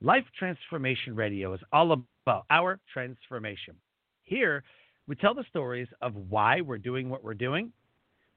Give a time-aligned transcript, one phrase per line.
[0.00, 3.74] Life Transformation Radio is all about our transformation.
[4.22, 4.62] Here,
[5.08, 7.72] we tell the stories of why we're doing what we're doing.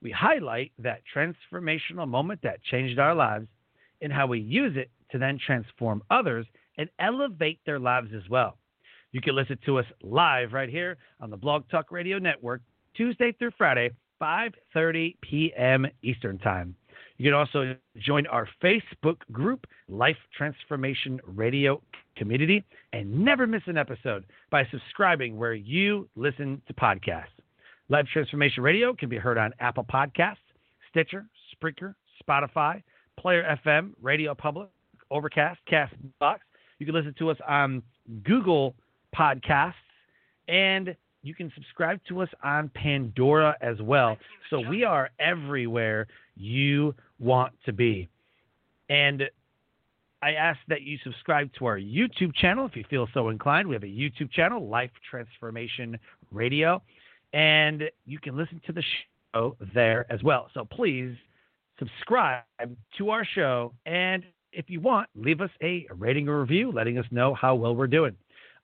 [0.01, 3.47] We highlight that transformational moment that changed our lives
[4.01, 6.47] and how we use it to then transform others
[6.79, 8.57] and elevate their lives as well.
[9.11, 12.61] You can listen to us live right here on the Blog Talk Radio Network,
[12.95, 15.85] Tuesday through Friday, 5:30 p.m.
[16.01, 16.75] Eastern Time.
[17.21, 21.79] You can also join our Facebook group, Life Transformation Radio
[22.17, 27.25] Community, and never miss an episode by subscribing where you listen to podcasts.
[27.89, 30.37] Life Transformation Radio can be heard on Apple Podcasts,
[30.89, 31.93] Stitcher, Spreaker,
[32.27, 32.81] Spotify,
[33.19, 34.69] Player FM, Radio Public,
[35.11, 36.39] Overcast, Castbox.
[36.79, 37.83] You can listen to us on
[38.23, 38.73] Google
[39.15, 39.73] Podcasts,
[40.47, 44.17] and you can subscribe to us on Pandora as well.
[44.49, 48.09] So we are everywhere you want to be.
[48.89, 49.23] And
[50.21, 53.67] I ask that you subscribe to our YouTube channel if you feel so inclined.
[53.67, 55.97] We have a YouTube channel, Life Transformation
[56.31, 56.81] Radio,
[57.33, 58.83] and you can listen to the
[59.33, 60.49] show there as well.
[60.53, 61.15] So please
[61.79, 62.43] subscribe
[62.97, 63.73] to our show.
[63.85, 67.75] And if you want, leave us a rating or review letting us know how well
[67.75, 68.15] we're doing.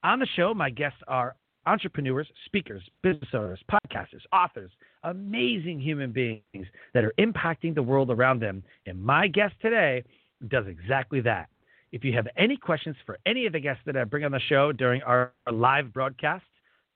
[0.03, 1.35] On the show, my guests are
[1.67, 4.72] entrepreneurs, speakers, business owners, podcasters, authors,
[5.03, 8.63] amazing human beings that are impacting the world around them.
[8.85, 10.03] And my guest today
[10.47, 11.50] does exactly that.
[11.91, 14.39] If you have any questions for any of the guests that I bring on the
[14.39, 16.45] show during our live broadcast,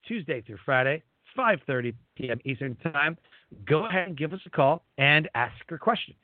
[0.08, 1.03] Tuesday through Friday,
[1.38, 2.40] 5:30 p.m.
[2.44, 3.18] Eastern Time,
[3.66, 6.16] go ahead and give us a call and ask your question.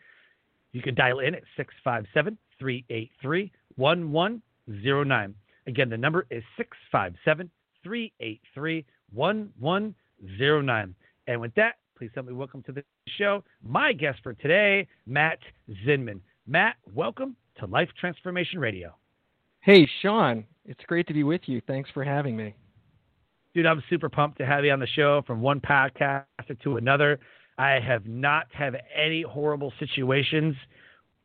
[0.73, 5.35] You can dial in at 657 383 1109.
[5.67, 7.49] Again, the number is 657
[7.87, 10.95] 383 1109.
[11.27, 12.83] And with that, please help me welcome to the
[13.17, 15.39] show my guest for today, Matt
[15.85, 16.19] Zinman.
[16.45, 18.93] Matt, welcome to Life Transformation Radio.
[19.61, 20.43] Hey, Sean.
[20.65, 21.61] It's great to be with you.
[21.65, 22.55] Thanks for having me.
[23.55, 26.25] Dude, I'm super pumped to have you on the show from one podcaster
[26.63, 27.21] to another.
[27.57, 30.57] I have not had any horrible situations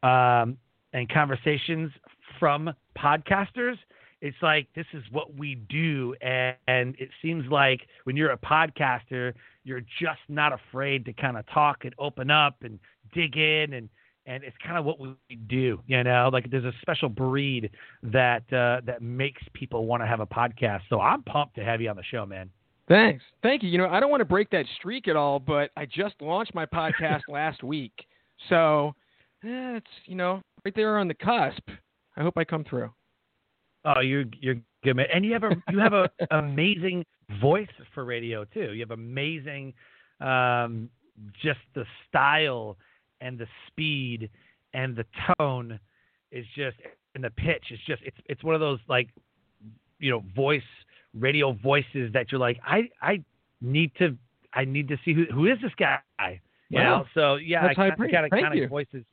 [0.04, 0.56] um,
[0.92, 1.90] and conversations
[2.38, 3.78] from podcasters
[4.22, 6.14] it's like this is what we do.
[6.22, 9.34] And, and, it seems like when you're a podcaster
[9.64, 12.78] you're just not afraid to kind of talk and open up and
[13.12, 13.88] dig in and
[14.24, 15.16] and it's kind of what we
[15.48, 16.30] do you know?
[16.32, 17.70] Like there's a special breed
[18.04, 20.82] that uh, that makes people want to have a podcast.
[20.88, 22.50] So i'm pumped to have you on the show man.
[22.88, 23.24] Thanks.
[23.42, 23.68] Thank you.
[23.70, 26.54] You know i don't want to break that streak at all but i just launched
[26.54, 28.06] my podcast last week.
[28.48, 28.94] So
[29.44, 31.68] eh, it's you know right there on the cusp.
[32.16, 32.90] I hope i come through
[33.84, 35.06] Oh, you're you're good, man.
[35.12, 37.04] And you have a you have a amazing
[37.40, 38.72] voice for radio too.
[38.72, 39.74] You have amazing,
[40.20, 40.88] um,
[41.42, 42.76] just the style
[43.20, 44.30] and the speed
[44.74, 45.04] and the
[45.38, 45.78] tone
[46.30, 46.76] is just
[47.14, 49.08] and the pitch is just it's it's one of those like
[49.98, 50.62] you know voice
[51.14, 53.22] radio voices that you're like I I
[53.60, 54.16] need to
[54.54, 56.00] I need to see who who is this guy.
[56.68, 56.98] You wow.
[56.98, 59.04] know, so yeah, That's I, kind of iconic voices.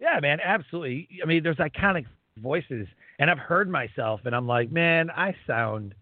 [0.00, 1.08] Yeah, man, absolutely.
[1.22, 2.06] I mean, there's iconic
[2.38, 2.86] voices
[3.18, 5.94] and I've heard myself and I'm like, man, I sound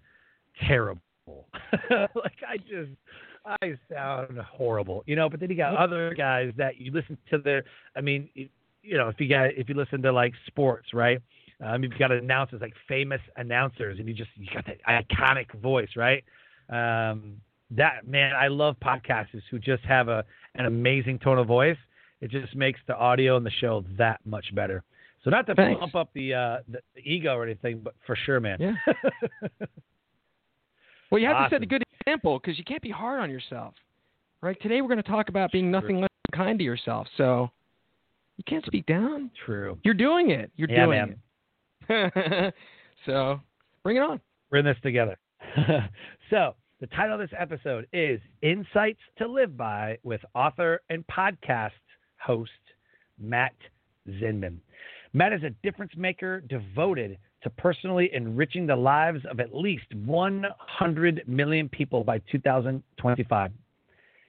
[0.67, 1.01] terrible.
[1.91, 2.91] like I just
[3.45, 5.29] I sound horrible, you know.
[5.29, 7.65] But then you got other guys that you listen to their.
[7.97, 11.21] I mean, you know, if you got if you listen to like sports, right?
[11.65, 15.89] Um, you've got announcers like famous announcers, and you just you got that iconic voice,
[15.97, 16.23] right?
[16.69, 17.41] Um,
[17.71, 20.25] that man, I love podcasters who just have a
[20.55, 21.79] an amazing tone of voice.
[22.21, 24.83] It just makes the audio and the show that much better.
[25.26, 25.81] So not to Thanks.
[25.81, 28.58] pump up the, uh, the the ego or anything, but for sure, man.
[28.61, 28.75] Yeah.
[31.11, 33.75] Well, you have to set a good example because you can't be hard on yourself,
[34.43, 34.61] right?
[34.61, 37.06] Today we're going to talk about being nothing less than kind to yourself.
[37.17, 37.49] So
[38.37, 39.31] you can't speak down.
[39.44, 39.78] True.
[39.84, 40.50] You're doing it.
[40.56, 41.17] You're Yeah, doing
[41.88, 42.55] it.
[43.06, 43.40] so
[43.84, 44.20] bring it on.
[44.50, 45.17] We're in this together.
[46.31, 51.70] so, the title of this episode is Insights to Live By with author and podcast
[52.19, 52.50] host
[53.17, 53.55] Matt
[54.08, 54.58] Zinman.
[55.12, 61.23] Matt is a difference maker devoted to personally enriching the lives of at least 100
[61.26, 63.53] million people by 2025.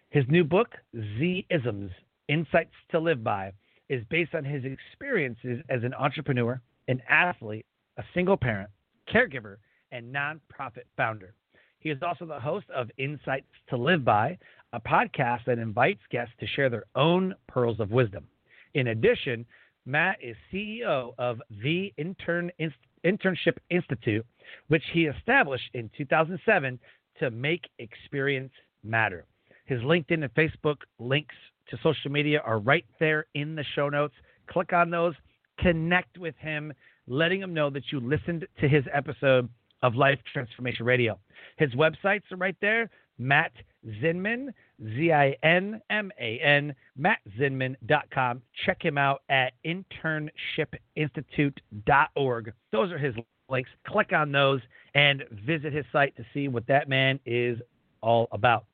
[0.10, 1.92] His new book, Z Isms
[2.28, 3.54] Insights to Live By,
[3.90, 7.66] is based on his experiences as an entrepreneur, an athlete,
[7.98, 8.70] a single parent,
[9.12, 9.58] caregiver,
[9.92, 11.34] and nonprofit founder.
[11.80, 14.38] He is also the host of Insights to Live By,
[14.74, 18.28] a podcast that invites guests to share their own pearls of wisdom.
[18.74, 19.46] In addition,
[19.88, 22.76] Matt is CEO of the Intern Inst-
[23.06, 24.26] Internship Institute,
[24.68, 26.78] which he established in 2007
[27.20, 28.52] to make experience
[28.84, 29.26] matter.
[29.66, 31.36] His LinkedIn and Facebook links
[31.70, 34.14] to social media are right there in the show notes.
[34.50, 35.14] Click on those,
[35.60, 36.74] connect with him,
[37.08, 39.48] letting him know that you listened to his episode
[39.84, 41.18] of Life Transformation Radio.
[41.58, 42.90] His websites are right there.
[43.18, 43.54] Matt
[44.02, 44.54] Zinman,
[44.84, 48.42] Z I N M A N, mattzinman.com.
[48.66, 52.54] Check him out at internshipinstitute.org.
[52.72, 53.16] Those are his
[53.50, 53.70] links.
[53.88, 54.62] Click on those
[54.94, 57.60] and visit his site to see what that man is
[58.02, 58.66] all about.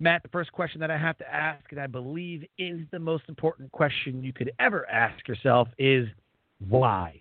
[0.00, 3.24] Matt, the first question that I have to ask, and I believe is the most
[3.28, 6.08] important question you could ever ask yourself, is
[6.68, 7.20] why?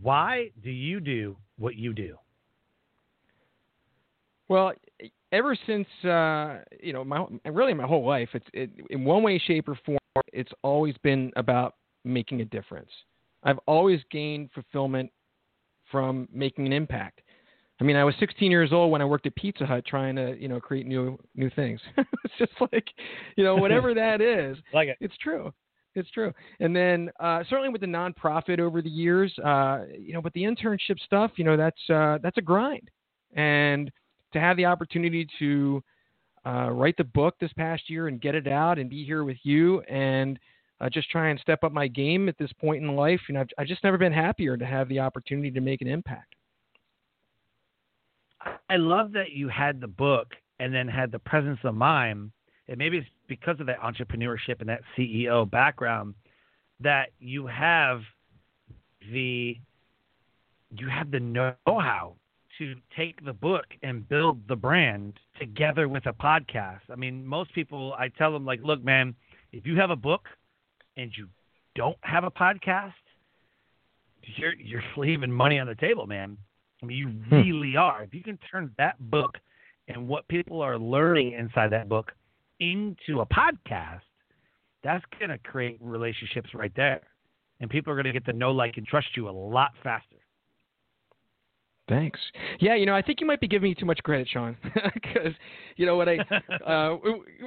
[0.00, 2.16] Why do you do what you do?
[4.48, 4.72] Well,
[5.32, 9.38] ever since uh, you know my really my whole life, it's it, in one way,
[9.38, 9.98] shape, or form,
[10.32, 11.74] it's always been about
[12.04, 12.90] making a difference.
[13.42, 15.10] I've always gained fulfillment
[15.90, 17.22] from making an impact.
[17.80, 20.36] I mean, I was 16 years old when I worked at Pizza Hut trying to
[20.38, 21.80] you know create new new things.
[21.96, 22.86] it's just like
[23.36, 24.56] you know whatever that is.
[24.72, 24.98] Like it.
[25.00, 25.52] It's true.
[25.94, 26.32] It's true.
[26.60, 30.42] And then uh, certainly with the nonprofit over the years, uh, you know, but the
[30.42, 32.90] internship stuff, you know, that's uh, that's a grind.
[33.34, 33.90] And
[34.32, 35.82] to have the opportunity to
[36.46, 39.38] uh, write the book this past year and get it out and be here with
[39.42, 40.38] you and
[40.80, 43.40] uh, just try and step up my game at this point in life, you know,
[43.40, 46.34] I've, I've just never been happier to have the opportunity to make an impact.
[48.68, 52.32] I love that you had the book and then had the presence of mind,
[52.68, 56.14] and maybe it's because of that entrepreneurship and that CEO background
[56.80, 58.00] that you have
[59.12, 59.56] the
[60.74, 62.16] you have the know-how
[62.58, 66.80] to take the book and build the brand together with a podcast.
[66.90, 69.14] I mean, most people I tell them like, look, man,
[69.52, 70.22] if you have a book
[70.96, 71.28] and you
[71.74, 72.92] don't have a podcast,
[74.36, 76.36] you're you're leaving money on the table, man.
[76.82, 77.34] I mean, you hmm.
[77.34, 78.02] really are.
[78.02, 79.38] If you can turn that book
[79.88, 82.12] and what people are learning inside that book
[82.60, 84.00] into a podcast,
[84.82, 87.02] that's going to create relationships right there.
[87.60, 90.16] And people are going to get to know, like, and trust you a lot faster.
[91.88, 92.20] Thanks.
[92.60, 94.56] Yeah, you know, I think you might be giving me too much credit, Sean,
[94.94, 95.32] because
[95.76, 96.18] you know when I
[96.66, 96.96] uh,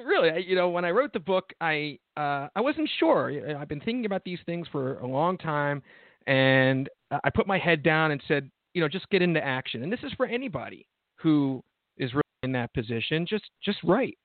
[0.05, 3.57] really, I, you know, when I wrote the book, I uh, I wasn't sure.
[3.57, 5.81] I've been thinking about these things for a long time,
[6.27, 9.83] and I put my head down and said, you know, just get into action.
[9.83, 11.63] And this is for anybody who
[11.97, 13.25] is really in that position.
[13.25, 14.17] Just just write,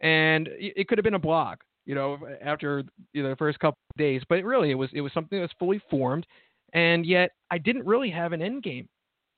[0.00, 2.84] and it it could have been a blog, you know, after
[3.14, 5.42] you know the first couple of days, but really it was it was something that
[5.42, 6.26] was fully formed,
[6.74, 8.86] and yet I didn't really have an end game.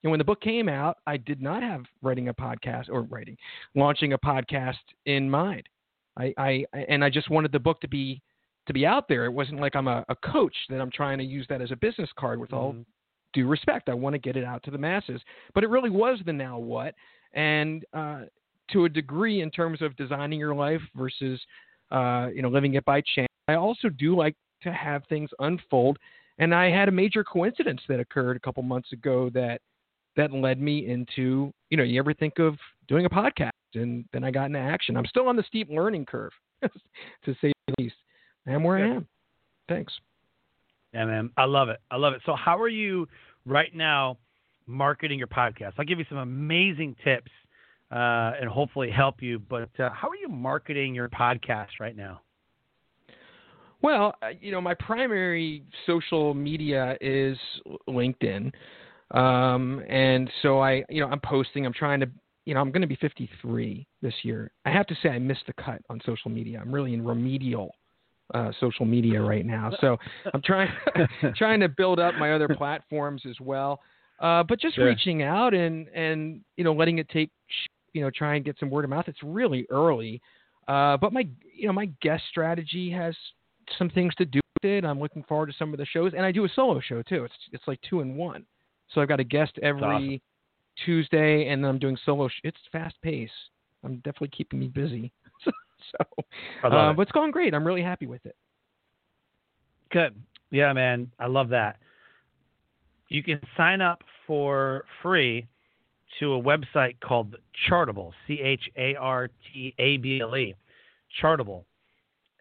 [0.05, 3.37] And when the book came out, I did not have writing a podcast or writing,
[3.75, 4.77] launching a podcast
[5.07, 5.69] in mind.
[6.17, 8.21] I, I and I just wanted the book to be
[8.67, 9.25] to be out there.
[9.25, 11.77] It wasn't like I'm a, a coach that I'm trying to use that as a
[11.77, 12.85] business card with all Mhm.
[13.33, 13.89] due respect.
[13.89, 15.21] I want to get it out to the masses.
[15.55, 16.95] But it really was the now what.
[17.33, 18.23] And uh,
[18.73, 21.41] to a degree, in terms of designing your life versus
[21.91, 25.99] uh, you know living it by chance, I also do like to have things unfold.
[26.39, 29.61] And I had a major coincidence that occurred a couple months ago that
[30.19, 32.57] that led me into you know you ever think of
[32.89, 34.97] doing a podcast and then I got into action.
[34.97, 36.33] I'm still on the steep learning curve,
[36.63, 37.97] to say the least.
[38.47, 38.97] I am where I Good.
[38.97, 39.09] am.
[39.69, 39.93] Thanks.
[40.93, 41.31] Yeah, man.
[41.37, 41.81] I love it.
[41.91, 42.23] I love it.
[42.25, 43.07] So, how are you
[43.45, 44.19] right now
[44.67, 45.75] marketing your podcast?
[45.79, 47.31] I'll give you some amazing tips
[47.91, 49.39] uh, and hopefully help you.
[49.39, 52.23] But uh, how are you marketing your podcast right now?
[53.83, 57.39] Well, uh, you know, my primary social media is
[57.89, 58.53] LinkedIn,
[59.13, 61.65] um, and so I, you know, I'm posting.
[61.67, 62.09] I'm trying to,
[62.45, 64.51] you know, I'm going to be 53 this year.
[64.65, 66.59] I have to say, I missed the cut on social media.
[66.61, 67.75] I'm really in remedial
[68.35, 69.97] uh, social media right now, so
[70.35, 70.69] I'm trying
[71.37, 73.81] trying to build up my other platforms as well.
[74.21, 74.87] Uh, but just Sure.
[74.87, 77.31] reaching out and and you know letting it take,
[77.95, 79.05] you know, try and get some word of mouth.
[79.09, 80.21] It's really early,
[80.67, 83.17] uh, but my you know my guest strategy has
[83.79, 84.85] some things to do with it.
[84.85, 87.25] I'm looking forward to some of the shows, and I do a solo show too.
[87.25, 88.45] It's it's like two in one.
[88.95, 90.21] So I've got a guest every awesome.
[90.85, 92.29] Tuesday, and then I'm doing solo.
[92.29, 93.33] Sh- it's fast paced.
[93.85, 95.13] I'm definitely keeping me busy.
[95.45, 96.25] so,
[96.65, 96.97] I uh, it.
[96.97, 97.55] but it's going great.
[97.55, 98.37] I'm really happy with it.
[99.91, 100.15] Good.
[100.51, 101.11] Yeah, man.
[101.19, 101.77] I love that.
[103.09, 105.47] You can sign up for free
[106.19, 107.37] to a website called
[107.69, 110.55] Chartable, C H A R T A B L E,
[111.23, 111.65] Chartable.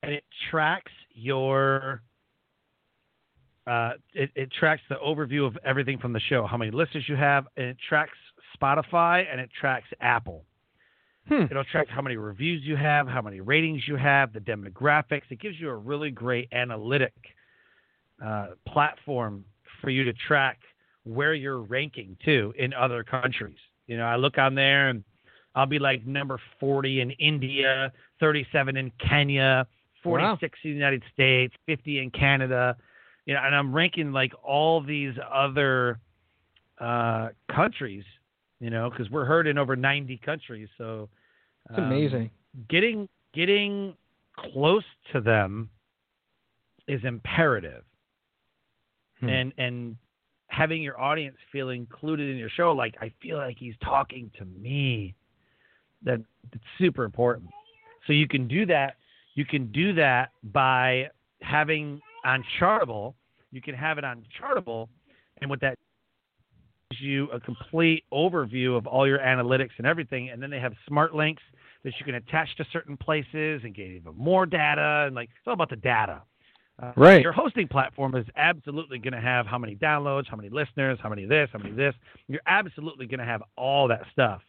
[0.03, 2.01] And it tracks your
[3.67, 7.15] uh, it, it tracks the overview of everything from the show, how many listeners you
[7.15, 8.17] have, and it tracks
[8.59, 10.45] Spotify and it tracks Apple.
[11.27, 11.43] Hmm.
[11.51, 15.23] It'll track how many reviews you have, how many ratings you have, the demographics.
[15.29, 17.13] It gives you a really great analytic
[18.23, 19.43] uh, platform
[19.81, 20.59] for you to track
[21.03, 23.57] where you're ranking too in other countries.
[23.87, 25.03] You know, I look on there and
[25.55, 29.67] I'll be like number 40 in India, 37 in Kenya,
[30.03, 32.77] 46 in the United States, 50 in Canada.
[33.27, 35.99] You know, and I'm ranking like all these other
[36.79, 38.03] uh, countries.
[38.59, 40.67] You know, because we're heard in over 90 countries.
[40.79, 41.09] So
[41.69, 42.31] It's um, amazing.
[42.69, 43.93] getting getting
[44.35, 45.69] close to them
[46.87, 47.83] is imperative
[49.19, 49.29] Hmm.
[49.29, 49.97] and and
[50.47, 54.45] having your audience feel included in your show like i feel like he's talking to
[54.45, 55.15] me
[56.03, 56.19] that
[56.53, 57.49] it's super important
[58.05, 58.95] so you can do that
[59.33, 61.09] you can do that by
[61.41, 63.15] having on chartable
[63.51, 64.89] you can have it on chartable
[65.41, 65.75] and what that
[66.91, 70.73] gives you a complete overview of all your analytics and everything and then they have
[70.87, 71.41] smart links
[71.83, 75.47] that you can attach to certain places and get even more data and like it's
[75.47, 76.21] all about the data
[76.79, 77.23] uh, Right.
[77.23, 81.09] Your hosting platform is absolutely going to have how many downloads, how many listeners, how
[81.09, 81.95] many this, how many this.
[82.27, 84.41] You're absolutely going to have all that stuff.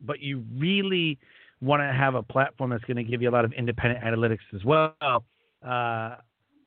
[0.00, 1.18] But you really
[1.60, 4.38] want to have a platform that's going to give you a lot of independent analytics
[4.54, 4.94] as well.
[5.66, 6.16] Uh,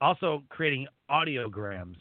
[0.02, 1.96] also, creating audiograms.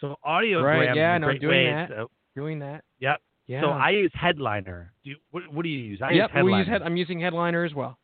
[0.00, 1.72] So audiograms Right, yeah, no, great doing way.
[1.72, 1.88] that.
[1.88, 2.84] to- Doing that.
[3.00, 3.20] yep.
[3.46, 3.60] Yeah.
[3.62, 4.92] So I use Headliner.
[5.02, 6.00] Do you, what, what do you use?
[6.00, 6.44] I yep, use Headliner.
[6.44, 7.98] we use head, I'm using Headliner as well.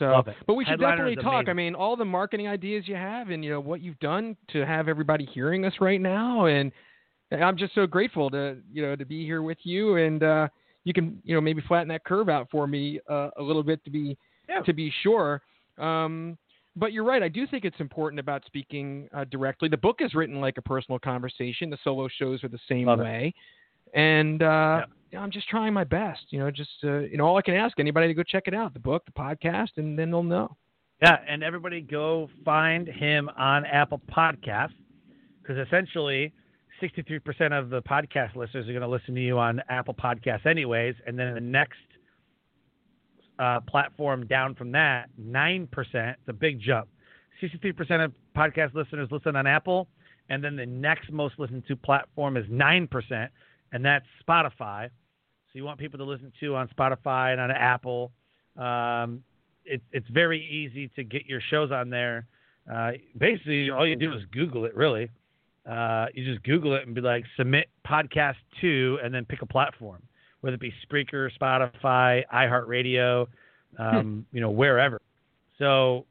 [0.00, 0.34] So, Love it.
[0.46, 1.48] but we should Headliner definitely talk.
[1.48, 4.66] I mean, all the marketing ideas you have, and you know what you've done to
[4.66, 6.72] have everybody hearing us right now, and
[7.30, 10.48] I'm just so grateful to you know to be here with you, and uh,
[10.84, 13.82] you can you know maybe flatten that curve out for me uh, a little bit
[13.84, 14.60] to be Yeah.
[14.62, 15.40] to be sure.
[15.78, 16.36] Um,
[16.76, 17.22] but you're right.
[17.22, 19.68] I do think it's important about speaking uh, directly.
[19.68, 21.70] The book is written like a personal conversation.
[21.70, 23.04] The solo shows are the same Love it.
[23.04, 23.34] way,
[23.94, 24.82] and uh,
[25.16, 26.20] know, I'm just trying my best.
[26.30, 28.54] You know, just uh, you know, all I can ask anybody to go check it
[28.54, 30.56] out, the book, the podcast, and then they'll know.
[31.02, 34.72] Yeah, and everybody go find him on Apple Podcasts
[35.42, 36.32] because essentially
[36.82, 40.94] 63% of the podcast listeners are going to listen to you on Apple Podcasts anyways,
[41.06, 41.78] and then the next
[43.38, 46.88] uh, platform down from that, 9%, it's a big jump.
[47.42, 49.88] 63% of podcast listeners listen on Apple,
[50.28, 53.28] and then the next most listened to platform is 9%,
[53.72, 54.86] and that's Spotify.
[54.86, 58.12] So you want people to listen to on Spotify and on Apple.
[58.56, 59.22] Um,
[59.64, 62.26] it, it's very easy to get your shows on there.
[62.72, 65.10] Uh, basically, all you do is Google it, really.
[65.68, 69.46] Uh, you just Google it and be like, submit podcast to, and then pick a
[69.46, 70.02] platform,
[70.46, 73.26] whether it be Spreaker, Spotify, iHeartRadio,
[73.78, 75.02] um, you know, wherever.
[75.58, 76.06] So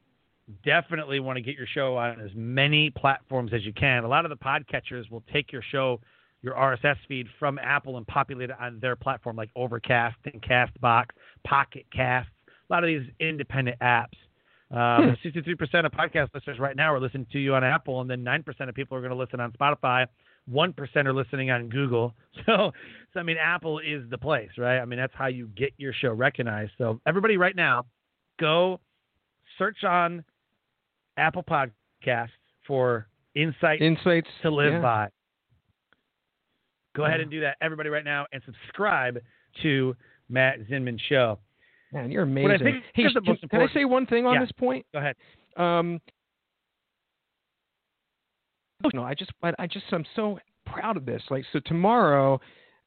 [0.62, 4.04] definitely want to get your show on as many platforms as you can.
[4.04, 6.00] A lot of the podcatchers will take your show,
[6.42, 11.06] your RSS feed from Apple and populate it on their platform, like Overcast and Castbox,
[11.46, 12.28] Pocket Cast,
[12.68, 14.16] a lot of these independent apps.
[14.70, 18.22] Um, 63% of podcast listeners right now are listening to you on Apple, and then
[18.22, 20.06] 9% of people are going to listen on Spotify.
[20.52, 22.14] 1% are listening on Google.
[22.44, 22.70] So,
[23.14, 24.78] so, I mean, Apple is the place, right?
[24.78, 26.72] I mean, that's how you get your show recognized.
[26.76, 27.86] So, everybody right now,
[28.38, 28.78] go
[29.56, 30.22] search on
[31.16, 32.28] Apple Podcasts
[32.66, 34.80] for Insight Insights to Live yeah.
[34.82, 35.08] By.
[36.94, 39.18] Go ahead and do that, everybody, right now, and subscribe
[39.62, 39.96] to
[40.28, 41.38] Matt Zinman Show.
[41.92, 42.82] Man, you're amazing.
[42.94, 44.40] Hey, the can, most can I say one thing on Yeah.
[44.40, 44.84] this point?
[44.92, 45.16] Go ahead.
[45.56, 46.00] Um,
[48.84, 51.22] Oh, no, I just, I, I just, I'm so proud of this.
[51.30, 52.40] Like, so tomorrow,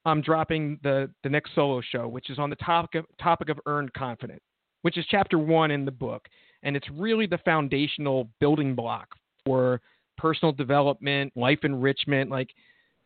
[0.06, 3.60] I'm dropping the the next solo show, which is on the topic of topic of
[3.66, 4.42] earned confidence,
[4.82, 6.28] which is chapter one in the book.
[6.64, 9.08] and it's really the foundational building block
[9.46, 9.82] for
[10.18, 12.50] personal development, life enrichment, like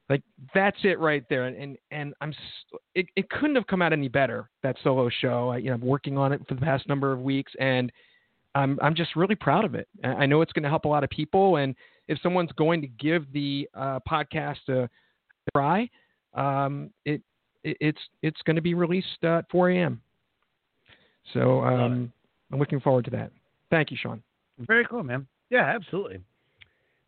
[0.09, 0.21] like
[0.53, 1.45] that's it right there.
[1.45, 2.33] And and I'm
[2.95, 5.49] it, it couldn't have come out any better that solo show.
[5.49, 7.91] I, you know, I'm working on it for the past number of weeks, and
[8.55, 9.87] I'm I'm just really proud of it.
[10.03, 11.75] I know it's going to help a lot of people, and
[12.07, 14.89] if someone's going to give the uh, podcast a
[15.55, 15.89] try,
[16.33, 17.21] um, it,
[17.63, 20.01] it, it's it's going to be released uh, at 4 a.m.
[21.33, 22.11] So um,
[22.51, 23.31] I'm looking forward to that.
[23.69, 24.21] Thank you, Sean.
[24.59, 25.25] Very cool, man.
[25.49, 26.19] Yeah, absolutely.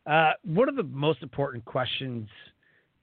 [0.06, 2.28] Uh, what are the most important questions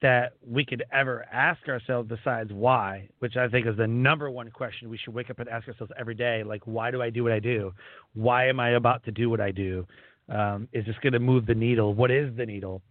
[0.04, 4.52] that we could ever ask ourselves besides why, which I think is the number one
[4.52, 6.44] question we should wake up and ask ourselves every day.
[6.44, 7.74] Like, why do I do what I do?
[8.14, 9.88] Why am I about to do what I do?
[10.34, 11.94] Um, is this going to move the needle?
[11.94, 12.82] What is the needle?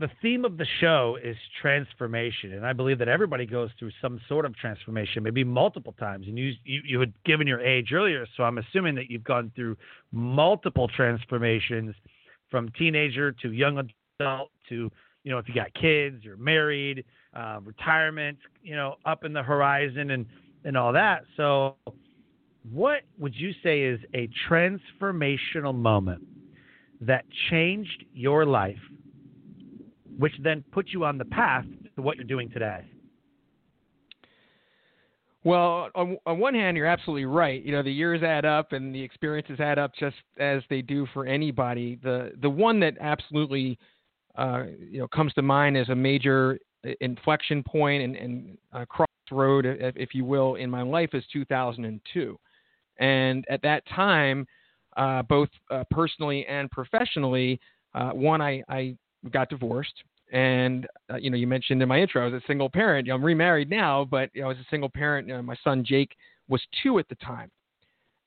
[0.00, 4.20] The theme of the show is transformation, and I believe that everybody goes through some
[4.28, 6.26] sort of transformation, maybe multiple times.
[6.26, 9.52] And you, you, you had given your age earlier, so I'm assuming that you've gone
[9.54, 9.76] through
[10.10, 11.94] multiple transformations
[12.50, 13.88] from teenager to young
[14.18, 14.90] adult to
[15.24, 19.42] you know, if you got kids, you're married, uh, retirement, you know, up in the
[19.42, 20.26] horizon and,
[20.64, 21.24] and all that.
[21.36, 21.76] So,
[22.70, 26.22] what would you say is a transformational moment
[27.00, 28.78] that changed your life,
[30.18, 31.64] which then put you on the path
[31.96, 32.84] to what you're doing today?
[35.44, 37.62] Well, on, on one hand, you're absolutely right.
[37.62, 41.06] You know, the years add up and the experiences add up just as they do
[41.12, 41.98] for anybody.
[42.02, 43.78] The the one that absolutely
[44.36, 46.58] uh, you know comes to mind as a major
[47.00, 52.38] inflection point and, and uh, crossroad, if, if, you will, in my life is 2002.
[52.98, 54.46] And at that time,
[54.96, 57.60] uh, both uh, personally and professionally,
[57.94, 58.96] uh, one I, I
[59.30, 59.94] got divorced.
[60.32, 63.06] And uh, you know, you mentioned in my intro, I was a single parent.
[63.06, 65.28] You know, I'm remarried now, but you know, I was a single parent.
[65.28, 66.16] You know, my son Jake
[66.48, 67.50] was two at the time.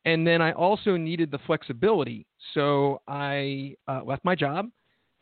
[0.05, 4.69] And then I also needed the flexibility, so I left my job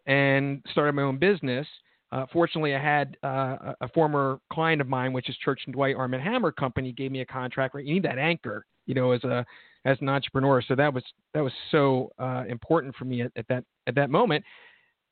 [0.05, 1.65] and started my own business.
[2.11, 5.95] Uh, fortunately, I had uh, a former client of mine, which is Church and Dwight
[5.95, 7.73] Arm and Hammer Company, gave me a contract.
[7.73, 9.45] Right, you need that anchor, you know, as a
[9.85, 10.61] as an entrepreneur.
[10.61, 14.09] So that was that was so uh, important for me at, at, that at that
[14.09, 14.43] moment.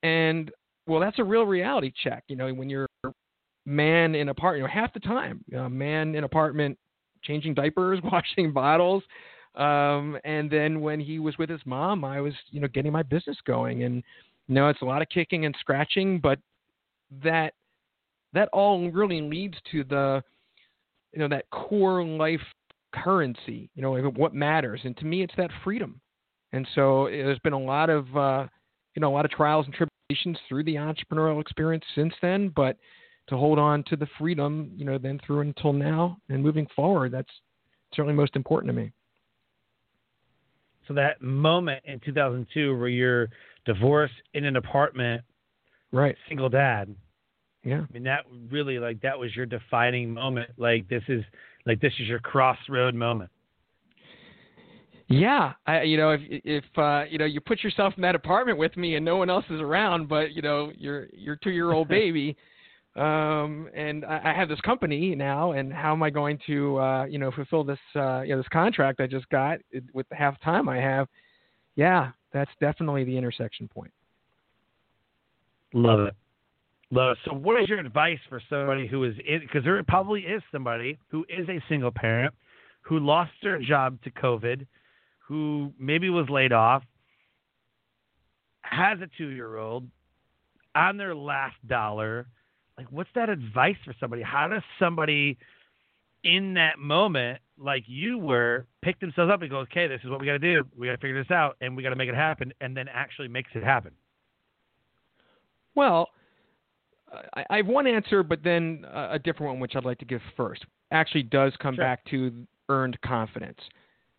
[0.02, 0.52] And
[0.88, 2.24] well, that's a real reality check.
[2.28, 2.88] You know, when you're
[3.66, 6.78] man in apartment, you know, half the time, uh, man in apartment,
[7.24, 9.04] changing diapers, washing bottles.
[9.56, 13.04] Um, and then when he was with his mom, I was, you know, getting my
[13.04, 14.04] business going and
[14.48, 16.40] no, it's a lot of kicking and scratching, but
[17.24, 17.54] that
[18.34, 20.22] that all really leads to the
[21.14, 22.42] you know that core life
[22.94, 23.70] currency.
[23.76, 26.00] You know what matters, and to me, it's that freedom.
[26.52, 28.48] And so there's been a lot of uh,
[28.96, 32.78] you know a lot of trials and tribulations through the entrepreneurial experience since then, but
[33.28, 37.12] to hold on to the freedom, you know, then through until now and moving forward,
[37.12, 37.32] that's
[37.94, 38.92] certainly most important to me.
[40.88, 43.30] So that moment in 2002 where you're
[43.66, 45.22] divorced in an apartment,
[45.92, 46.16] right?
[46.28, 46.94] Single dad.
[47.64, 47.84] Yeah.
[47.90, 50.52] I mean that really like that was your defining moment.
[50.58, 51.24] Like this is
[51.66, 53.30] like this is your crossroad moment.
[55.08, 58.58] Yeah, I, you know, if if uh, you know you put yourself in that apartment
[58.58, 61.72] with me and no one else is around, but you know your your two year
[61.72, 62.36] old baby,
[62.96, 67.06] um, and I, I have this company now, and how am I going to uh,
[67.06, 69.60] you know fulfill this uh, you know this contract I just got
[69.94, 71.08] with the half time I have?
[71.76, 73.92] Yeah, that's definitely the intersection point.
[75.74, 76.16] Love it.
[76.94, 80.98] So, what is your advice for somebody who is in, because there probably is somebody
[81.10, 82.34] who is a single parent
[82.82, 84.66] who lost their job to COVID,
[85.20, 86.84] who maybe was laid off,
[88.62, 89.88] has a two year old
[90.76, 92.28] on their last dollar.
[92.78, 94.22] Like, what's that advice for somebody?
[94.22, 95.38] How does somebody
[96.24, 100.20] in that moment, like you were, pick themselves up and go, okay, this is what
[100.20, 100.64] we got to do.
[100.78, 102.88] We got to figure this out and we got to make it happen, and then
[102.88, 103.92] actually makes it happen?
[105.76, 106.10] Well,
[107.36, 110.22] I, I have one answer, but then a different one, which I'd like to give
[110.36, 110.66] first.
[110.92, 111.84] Actually, does come sure.
[111.84, 112.32] back to
[112.70, 113.60] earned confidence.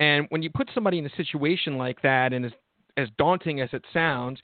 [0.00, 2.52] And when you put somebody in a situation like that, and as,
[2.96, 4.40] as daunting as it sounds,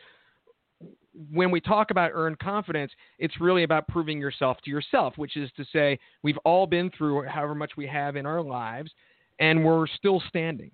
[1.33, 5.51] when we talk about earned confidence, it's really about proving yourself to yourself, which is
[5.57, 8.93] to say, we've all been through however much we have in our lives,
[9.41, 10.71] and we're still standing,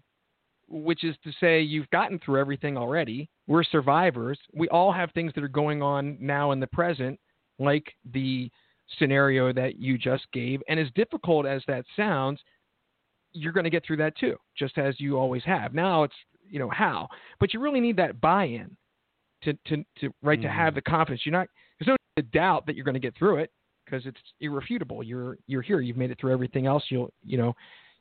[0.69, 3.31] which is to say, you've gotten through everything already.
[3.47, 4.39] We're survivors.
[4.53, 7.19] We all have things that are going on now in the present,
[7.59, 8.51] like the
[8.99, 10.62] scenario that you just gave.
[10.69, 12.40] And as difficult as that sounds,
[13.33, 15.75] you're going to get through that too, just as you always have.
[15.75, 16.14] Now it's,
[16.49, 17.09] you know, how.
[17.40, 18.77] But you really need that buy in
[19.42, 20.42] to to, to right mm.
[20.42, 20.77] to have mm.
[20.77, 21.23] the confidence.
[21.25, 23.51] You're not there's no doubt that you're going to get through it
[23.85, 25.03] because it's irrefutable.
[25.03, 25.81] You're you're here.
[25.81, 26.85] You've made it through everything else.
[26.88, 27.55] You'll you know.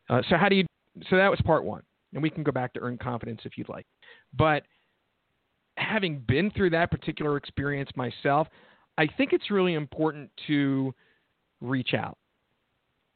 [0.09, 0.65] Uh, so how do you?
[1.09, 1.81] So that was part one.
[2.13, 3.85] And we can go back to earn confidence if you'd like.
[4.37, 4.63] But
[5.77, 8.47] having been through that particular experience myself,
[8.97, 10.93] I think it's really important to
[11.61, 12.17] reach out.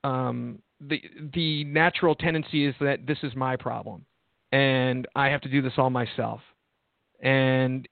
[0.04, 1.02] Um, the
[1.34, 4.06] the natural tendency is that this is my problem,
[4.52, 6.42] and I have to do this all myself.
[7.22, 7.88] And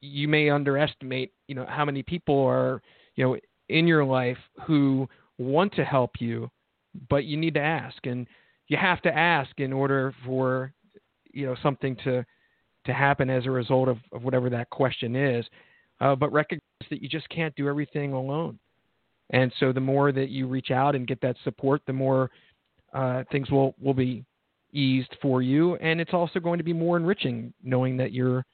[0.00, 2.80] you may underestimate, you know, how many people are,
[3.16, 3.36] you know,
[3.68, 6.48] in your life who want to help you,
[7.08, 8.26] but you need to ask, and
[8.68, 10.72] you have to ask in order for,
[11.32, 12.24] you know, something to
[12.86, 15.44] to happen as a result of, of whatever that question is.
[16.00, 18.58] Uh, but recognize that you just can't do everything alone.
[19.30, 22.30] And so the more that you reach out and get that support, the more
[22.92, 24.24] uh, things will, will be
[24.72, 25.76] eased for you.
[25.76, 28.44] And it's also going to be more enriching knowing that you're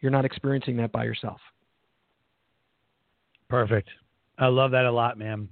[0.00, 1.40] you're not experiencing that by yourself.
[3.48, 3.88] Perfect.
[4.38, 5.48] I love that a lot, man.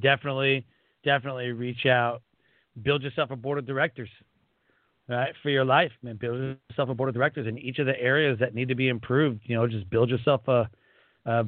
[0.00, 0.64] Definitely,
[1.04, 2.22] definitely reach out.
[2.82, 4.08] Build yourself a board of directors
[5.08, 6.16] right, for your life, man.
[6.16, 8.88] Build yourself a board of directors in each of the areas that need to be
[8.88, 9.40] improved.
[9.44, 10.68] You know, just build yourself a,
[11.28, 11.46] a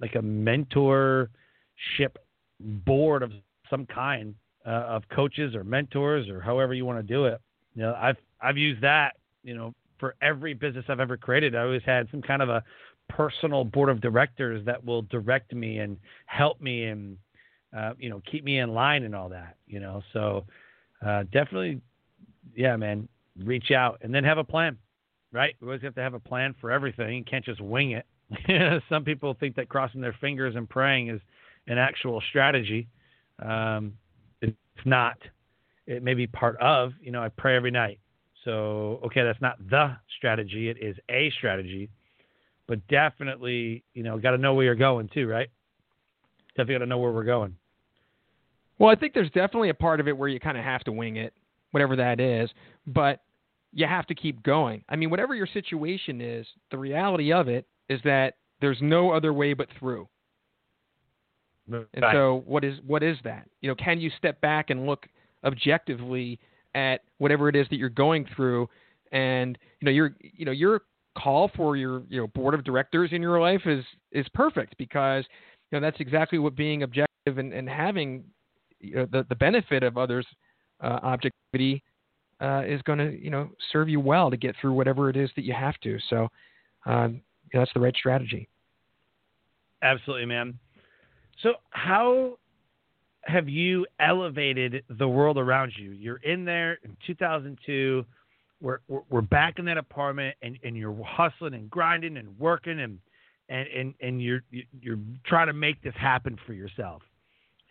[0.00, 1.28] like a mentorship
[2.60, 3.32] board of
[3.70, 4.34] some kind
[4.66, 7.40] uh, of coaches or mentors or however you want to do it.
[7.74, 9.16] You know, I've I've used that.
[9.42, 12.62] You know, for every business I've ever created, I always had some kind of a
[13.08, 17.16] personal board of directors that will direct me and help me and
[17.76, 19.56] uh, you know keep me in line and all that.
[19.66, 20.44] You know, so
[21.06, 21.80] uh, definitely
[22.54, 23.08] yeah, man,
[23.44, 24.76] reach out and then have a plan,
[25.32, 25.54] right?
[25.60, 27.16] We always have to have a plan for everything.
[27.18, 28.06] You can't just wing it.
[28.88, 31.20] Some people think that crossing their fingers and praying is
[31.66, 32.88] an actual strategy.
[33.42, 33.94] Um,
[34.40, 35.16] it's not.
[35.86, 37.98] It may be part of, you know, I pray every night.
[38.44, 40.68] So, okay, that's not the strategy.
[40.68, 41.88] It is a strategy,
[42.66, 45.48] but definitely, you know, got to know where you're going too, right?
[46.50, 47.56] Definitely got to know where we're going.
[48.78, 50.92] Well, I think there's definitely a part of it where you kind of have to
[50.92, 51.34] wing it
[51.70, 52.50] whatever that is,
[52.86, 53.20] but
[53.72, 54.82] you have to keep going.
[54.88, 59.32] I mean, whatever your situation is, the reality of it is that there's no other
[59.32, 60.08] way but through.
[61.68, 61.86] Right.
[61.94, 63.48] And so, what is what is that?
[63.60, 65.06] You know, can you step back and look
[65.44, 66.38] objectively
[66.74, 68.68] at whatever it is that you're going through,
[69.12, 70.82] and you know, your you know your
[71.16, 75.24] call for your you know board of directors in your life is is perfect because
[75.70, 78.24] you know that's exactly what being objective and, and having
[78.80, 80.26] you know, the the benefit of others
[80.82, 81.82] uh, objectivity
[82.40, 85.30] uh, is going to you know serve you well to get through whatever it is
[85.36, 85.98] that you have to.
[86.08, 86.28] So
[86.86, 87.20] um,
[87.52, 88.48] that's the right strategy.
[89.82, 90.58] Absolutely, man.
[91.42, 92.38] So how
[93.22, 95.90] have you elevated the world around you?
[95.90, 98.04] You're in there in 2002.
[98.60, 102.98] We're, we're back in that apartment and, and you're hustling and grinding and working and,
[103.48, 104.42] and, and, and you're,
[104.80, 107.02] you're trying to make this happen for yourself.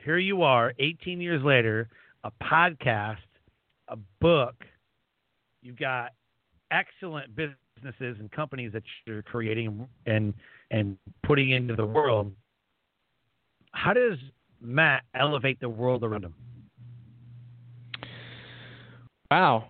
[0.04, 1.90] Here you are 18 years later
[2.24, 3.18] a podcast,
[3.90, 4.56] a book.
[5.62, 6.14] You've got
[6.72, 7.36] excellent
[7.78, 10.34] businesses and companies that you're creating and
[10.72, 12.32] and putting into the world.
[13.72, 14.18] How does
[14.62, 16.34] Matt elevate the world around him?
[19.30, 19.70] Wow.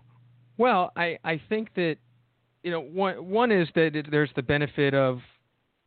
[0.57, 1.97] Well, I, I think that
[2.63, 5.19] you know one one is that it, there's the benefit of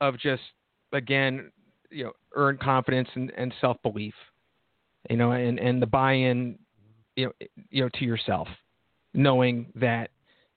[0.01, 0.43] of just
[0.93, 1.51] again
[1.91, 4.15] you know earn confidence and, and self belief
[5.09, 6.59] you know, and, and the buy-in,
[7.17, 7.33] you know,
[7.71, 8.49] you know, to yourself,
[9.15, 10.11] knowing that,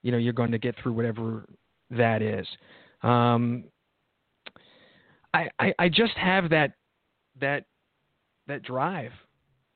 [0.04, 1.46] you know, you're going to get through whatever
[1.90, 2.46] that is.
[3.02, 3.66] Um,
[5.34, 6.74] I, I, I just have that,
[7.42, 7.66] that,
[8.48, 9.12] that drive.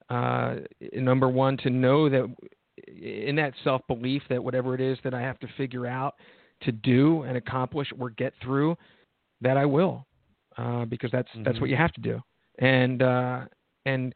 [0.10, 0.58] Uh,
[0.94, 2.34] number one, to know that
[2.88, 6.16] in that self belief that whatever it is that I have to figure out
[6.62, 8.78] to do and accomplish or get through,
[9.42, 10.06] that I will,
[10.58, 11.44] uh, because that's mm-hmm.
[11.44, 11.72] that's what mm-hmm.
[11.72, 12.22] you have to do.
[12.60, 13.42] And uh,
[13.86, 14.14] and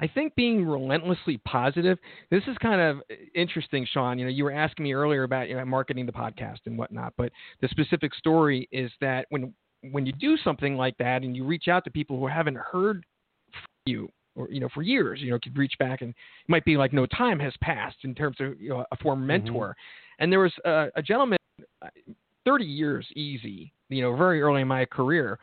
[0.00, 1.98] I think being relentlessly positive.
[2.30, 3.02] This is kind of
[3.34, 4.18] interesting, Sean.
[4.18, 7.14] You know, you were asking me earlier about you know, marketing the podcast and whatnot,
[7.16, 9.52] but the specific story is that when
[9.92, 13.04] when you do something like that and you reach out to people who haven't heard
[13.52, 16.64] from you or you know for years, you know, could reach back and it might
[16.64, 19.44] be like no time has passed in terms of you know a former mm-hmm.
[19.44, 19.68] mentor.
[19.68, 20.22] Mm-hmm.
[20.22, 21.38] And there was a, a gentleman,
[21.82, 21.88] uh,
[22.44, 25.38] 30 years easy, you know, very early in my career,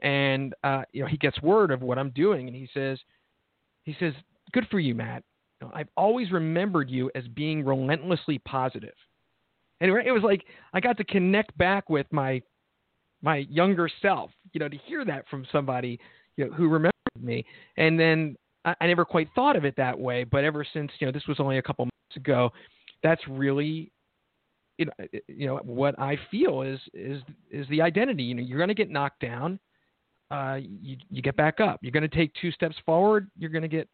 [0.00, 2.98] and uh, you know he gets word of what I'm doing and he says
[3.86, 4.12] he says,
[4.52, 5.22] Good for you, Matt.
[5.74, 8.94] I've always remembered you as being relentlessly positive.
[9.80, 10.44] And it was like
[10.74, 12.42] I got to connect back with my
[13.22, 15.98] my younger self, you know, to hear that from somebody
[16.36, 17.44] you know, who remembered me.
[17.76, 21.06] And then I, I never quite thought of it that way, but ever since you
[21.06, 22.50] know this was only a couple months ago,
[23.02, 23.92] that's really
[24.78, 24.92] you know,
[25.28, 28.24] you know what I feel is is is the identity.
[28.24, 29.58] You know, you're going to get knocked down
[30.30, 31.80] uh, you you get back up.
[31.82, 33.30] You're going to take two steps forward.
[33.36, 33.88] You're going to get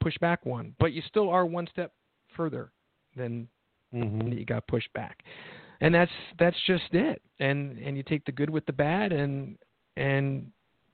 [0.00, 1.92] pushed back one, but you still are one step
[2.36, 2.70] further.
[3.16, 3.48] than
[3.94, 4.28] Mm-hmm.
[4.32, 5.18] you got pushed back.
[5.80, 7.20] And that's that's just it.
[7.40, 9.58] And and you take the good with the bad and
[9.96, 10.50] and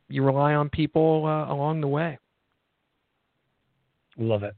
[0.08, 2.18] you rely on people uh, along the way.
[4.16, 4.56] Love it.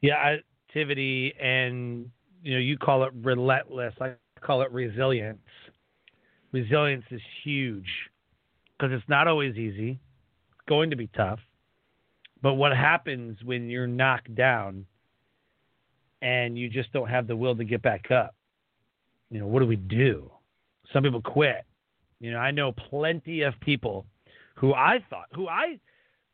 [0.00, 0.36] Yeah,
[0.68, 2.08] activity and
[2.42, 3.92] you know you call it relentless.
[4.00, 5.40] I call it resilience.
[6.52, 7.88] Resilience is huge
[8.78, 9.98] because it's not always easy.
[10.52, 11.40] It's going to be tough.
[12.40, 14.86] But what happens when you're knocked down
[16.22, 18.34] and you just don't have the will to get back up?
[19.30, 20.30] You know, what do we do?
[20.92, 21.64] Some people quit.
[22.20, 24.06] You know, I know plenty of people
[24.54, 25.78] who I thought, who I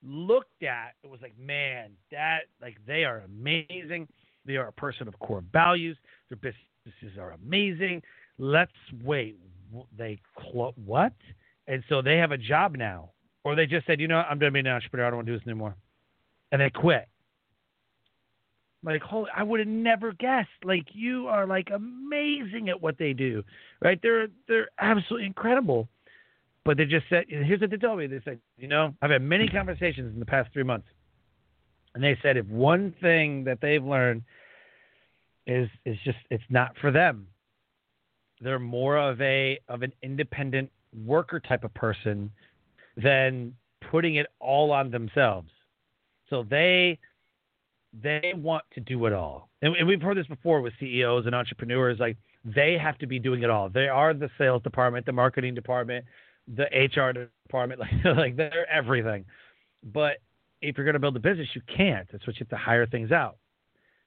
[0.03, 4.09] looked at, it was like, man, that, like, they are amazing.
[4.47, 5.97] They are a person of core values.
[6.29, 8.03] Their businesses are amazing.
[8.39, 9.39] Let's wait.
[9.97, 11.13] They clo- what?
[11.67, 13.11] And so they have a job now,
[13.43, 14.27] or they just said, you know, what?
[14.31, 15.07] I'm done being an entrepreneur.
[15.07, 15.77] I don't want to do this anymore,
[16.53, 17.09] and they quit.
[18.83, 20.51] Like, holy, I would have never guessed.
[20.63, 23.43] Like, you are like amazing at what they do,
[23.81, 23.99] right?
[24.03, 25.89] They're they're absolutely incredible.
[26.67, 28.07] But they just said, here's what they told me.
[28.07, 30.87] They said, you know, I've had many conversations in the past three months,
[31.95, 34.23] and they said if one thing that they've learned
[35.47, 37.29] is is just it's not for them.
[38.41, 40.71] They're more of a of an independent
[41.05, 42.31] worker type of person
[42.97, 43.55] than
[43.91, 45.51] putting it all on themselves.
[46.31, 46.99] So they
[48.03, 49.49] they want to do it all.
[49.63, 53.19] And, and we've heard this before with CEOs and entrepreneurs like they have to be
[53.19, 53.69] doing it all.
[53.69, 56.05] They are the sales department, the marketing department,
[56.49, 57.13] the HR
[57.47, 59.25] department, like like they're everything.
[59.83, 60.19] But
[60.61, 62.09] if you're going to build a business, you can't.
[62.11, 63.37] That's what you have to hire things out,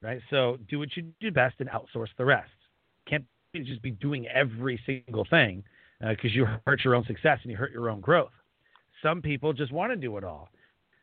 [0.01, 0.21] right?
[0.29, 2.49] So do what you do best and outsource the rest.
[3.07, 5.63] Can't just be doing every single thing
[5.99, 8.31] because uh, you hurt your own success and you hurt your own growth.
[9.01, 10.49] Some people just want to do it all,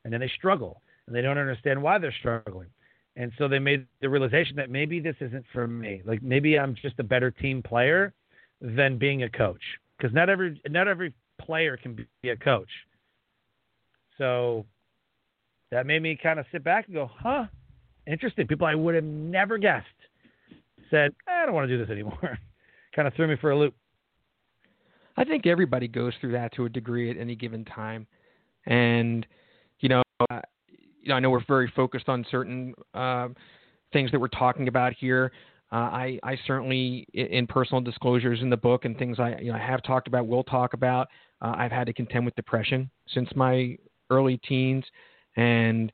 [0.04, 2.68] and then they struggle and they don't understand why they're struggling.
[3.16, 6.02] And so they made the realization that maybe this isn't for me.
[6.04, 8.12] Like maybe I'm just a better team player
[8.60, 9.60] than being a coach
[9.96, 12.70] because not every not every player can be a coach.
[14.18, 14.64] So
[15.70, 17.44] that made me kind of sit back and go, huh,
[18.06, 18.46] interesting.
[18.46, 19.86] People I would have never guessed
[20.90, 22.38] said, I don't want to do this anymore.
[22.96, 23.74] kind of threw me for a loop.
[25.16, 28.06] I think everybody goes through that to a degree at any given time,
[28.66, 29.26] and
[29.80, 33.28] you know, uh, you know, I know we're very focused on certain uh,
[33.92, 35.32] things that we're talking about here.
[35.72, 39.58] Uh, I, I certainly, in personal disclosures in the book and things I, you know,
[39.58, 41.08] I have talked about, will talk about.
[41.42, 43.76] Uh, I've had to contend with depression since my
[44.10, 44.84] early teens,
[45.36, 45.92] and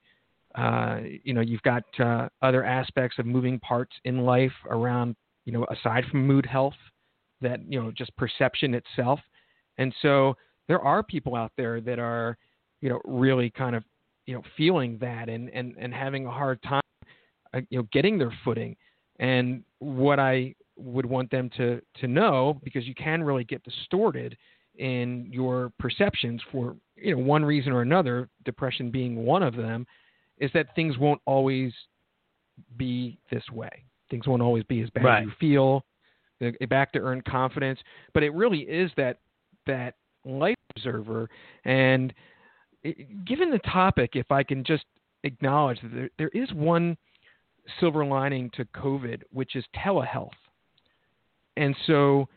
[0.54, 5.52] uh, you know, you've got uh, other aspects of moving parts in life around, you
[5.52, 6.74] know, aside from mood health,
[7.40, 9.20] that you know, just perception itself,
[9.78, 10.36] and so
[10.68, 12.38] there are people out there that are,
[12.80, 13.82] you know, really kind of,
[14.26, 16.82] you know, feeling that and and and having a hard time,
[17.54, 18.76] uh, you know, getting their footing.
[19.18, 24.36] And what I would want them to to know, because you can really get distorted
[24.76, 29.86] in your perceptions for you know one reason or another, depression being one of them,
[30.38, 31.72] is that things won't always
[32.76, 33.84] be this way.
[34.10, 35.22] Things won't always be as bad Right.
[35.22, 35.84] as you feel.
[36.68, 37.80] Back to earn confidence,
[38.14, 39.18] but it really is that
[39.66, 41.28] that life observer.
[41.64, 42.14] And
[43.26, 44.84] given the topic, if I can just
[45.24, 46.96] acknowledge that there, there is one
[47.78, 50.30] silver lining to COVID, which is telehealth.
[51.56, 52.28] And so,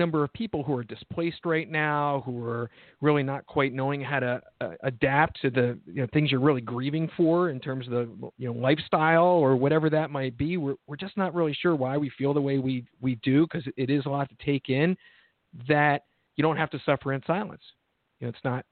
[0.00, 2.68] number of people who are displaced right now, who are
[3.00, 6.60] really not quite knowing how to uh, adapt to the you know, things you're really
[6.60, 8.08] grieving for in terms of the
[8.38, 10.56] you know lifestyle or whatever that might be.
[10.56, 13.64] We're we're just not really sure why we feel the way we we do because
[13.76, 14.96] it is a lot to take in.
[15.68, 16.02] That
[16.36, 17.62] you don't have to suffer in silence.
[18.18, 18.64] You know, it's not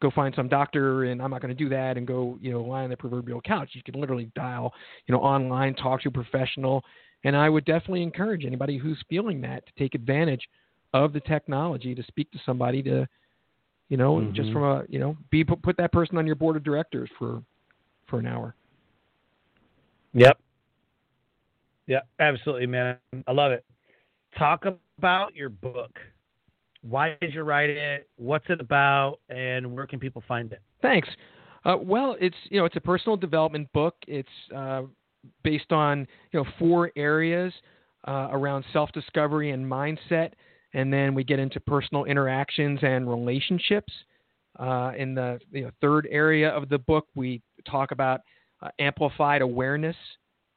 [0.00, 2.62] go find some doctor and I'm not going to do that and go, you know,
[2.62, 3.70] lie on the proverbial couch.
[3.72, 4.72] You can literally dial,
[5.06, 6.82] you know, online, talk to a professional.
[7.24, 10.48] And I would definitely encourage anybody who's feeling that to take advantage
[10.94, 13.06] of the technology to speak to somebody to,
[13.88, 14.52] you know, just Mhm.
[14.52, 17.42] from a, you know, be put, put that person on your board of directors for,
[18.06, 18.54] for an hour.
[20.14, 20.38] Yep.
[21.86, 22.96] Yeah, absolutely, man.
[23.26, 23.64] I love it.
[24.36, 24.64] Talk
[24.98, 25.98] about your book.
[26.82, 28.08] Why did you write it?
[28.16, 29.18] What's it about?
[29.28, 30.62] And where can people find it?
[30.80, 31.08] Thanks.
[31.64, 33.96] Uh, well, it's you know it's a personal development book.
[34.06, 34.82] It's uh,
[35.42, 37.52] based on you know four areas
[38.06, 40.32] uh, around self discovery and mindset,
[40.74, 43.92] and then we get into personal interactions and relationships.
[44.58, 48.20] Uh, in the you know, third area of the book, we talk about
[48.62, 49.96] uh, amplified awareness,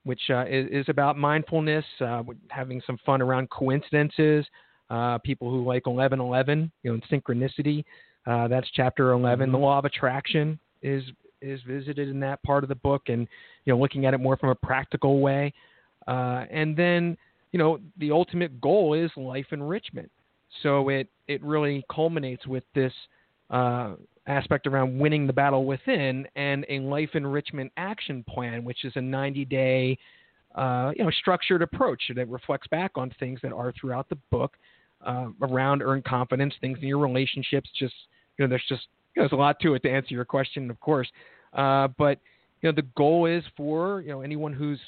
[0.04, 4.45] which uh, is, is about mindfulness, uh, having some fun around coincidences.
[4.89, 7.84] Uh, people who like 1111, you know, and synchronicity.
[8.28, 9.52] Uh, that's chapter 11.
[9.52, 11.04] The law of attraction is
[11.43, 13.27] is visited in that part of the book, and
[13.65, 15.53] you know, looking at it more from a practical way.
[16.08, 17.17] Uh, and then,
[17.51, 20.10] you know, the ultimate goal is life enrichment.
[20.62, 22.93] So it it really culminates with this
[23.49, 23.95] uh,
[24.27, 29.01] aspect around winning the battle within and a life enrichment action plan, which is a
[29.01, 29.97] 90 day,
[30.56, 34.53] uh, you know, structured approach that reflects back on things that are throughout the book
[35.06, 37.69] uh, around earned confidence, things in your relationships.
[37.77, 37.93] Just
[38.38, 41.10] you know, there's just there's a lot to it to answer your question, of course.
[41.54, 42.19] Uh, but
[42.62, 44.80] you know, the goal is for you know anyone who's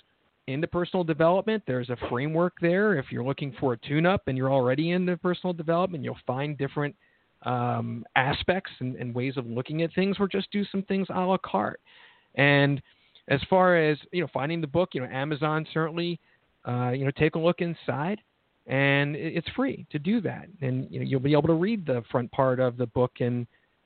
[0.48, 1.64] into personal development.
[1.66, 2.98] There's a framework there.
[2.98, 6.96] If you're looking for a tune-up and you're already into personal development, you'll find different
[7.44, 11.20] um, aspects and, and, ways of looking at things, or just do some things a
[11.20, 11.80] la carte.
[12.36, 12.82] And
[13.28, 16.20] as far as you know, finding the book, you know, Amazon certainly,
[16.68, 18.20] uh, you know, take a look inside,
[18.68, 22.04] and it's free to do that, and you know, you'll be able to read the
[22.12, 23.46] front part of the book and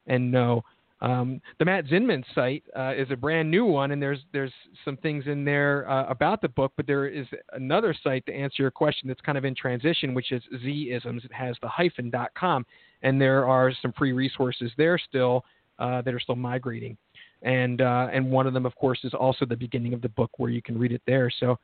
[0.10, 0.64] and know
[1.02, 4.52] um, the Matt Zinman site uh, is a brand new one, and there's there's
[4.84, 6.74] some things in there uh, about the book.
[6.76, 10.32] But there is another site to answer your question that's kind of in transition, which
[10.34, 11.24] is Z-isms.
[11.24, 12.66] It has the hyphen dot com,
[13.02, 15.46] and there are some free resources there still
[15.84, 16.98] uh, that are still migrating.
[17.44, 20.32] And uh, and one of them, of course, is also the beginning of the book
[20.40, 21.32] where you can read it there.
[21.40, 21.58] So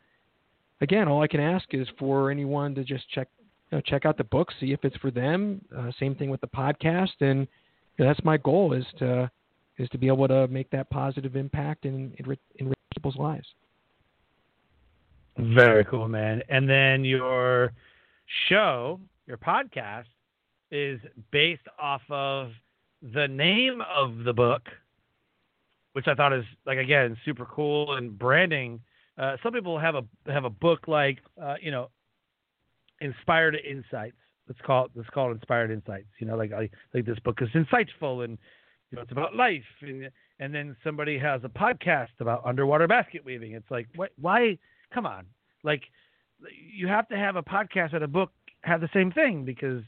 [0.80, 3.28] again, all I can ask is for anyone to just check
[3.70, 5.60] you know, check out the book, see if it's for them.
[5.78, 7.48] Uh, same thing with the podcast and
[7.98, 9.30] that's my goal is to
[9.78, 13.46] is to be able to make that positive impact in enrich, enrich people's lives.
[15.38, 16.42] Very cool, man.
[16.48, 17.74] And then your
[18.48, 20.06] show, your podcast,
[20.72, 21.00] is
[21.32, 22.52] based off of
[23.14, 24.64] the name of the book,
[25.94, 28.80] which I thought is like again super cool and branding.
[29.18, 31.90] Uh, some people have a have a book like uh, you know,
[33.02, 36.08] Inspired Insights, let's call it let's call it inspired insights.
[36.20, 38.38] You know, like I like this book is insightful and
[38.92, 43.24] you know it's about life and and then somebody has a podcast about underwater basket
[43.26, 43.54] weaving.
[43.54, 44.58] It's like what why
[44.94, 45.26] come on.
[45.64, 45.84] Like
[46.50, 48.32] you have to have a podcast and a book
[48.62, 49.82] have the same thing because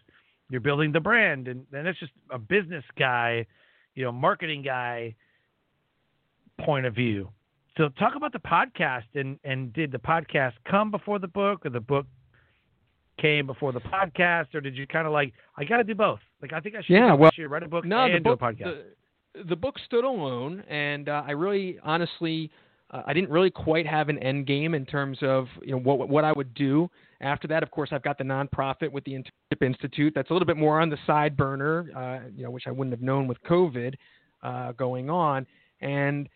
[0.50, 3.46] you're building the brand and, and it's just a business guy,
[3.96, 5.15] you know, marketing guy
[6.60, 7.30] point of view.
[7.78, 11.70] So talk about the podcast and and did the podcast come before the book or
[11.70, 12.06] the book
[13.17, 16.19] came before the podcast, or did you kind of like I got to do both?
[16.41, 16.93] Like I think I should.
[16.93, 18.84] Yeah, well, should write a book no, and the book, do a podcast.
[19.34, 22.51] The, the book stood alone, and uh, I really, honestly,
[22.91, 26.10] uh, I didn't really quite have an end game in terms of you know what
[26.10, 26.89] what I would do
[27.21, 27.63] after that.
[27.63, 30.13] Of course, I've got the nonprofit with the Internship Institute.
[30.15, 32.93] That's a little bit more on the side burner, uh, you know, which I wouldn't
[32.93, 33.95] have known with COVID
[34.43, 35.45] uh, going on,
[35.82, 36.30] and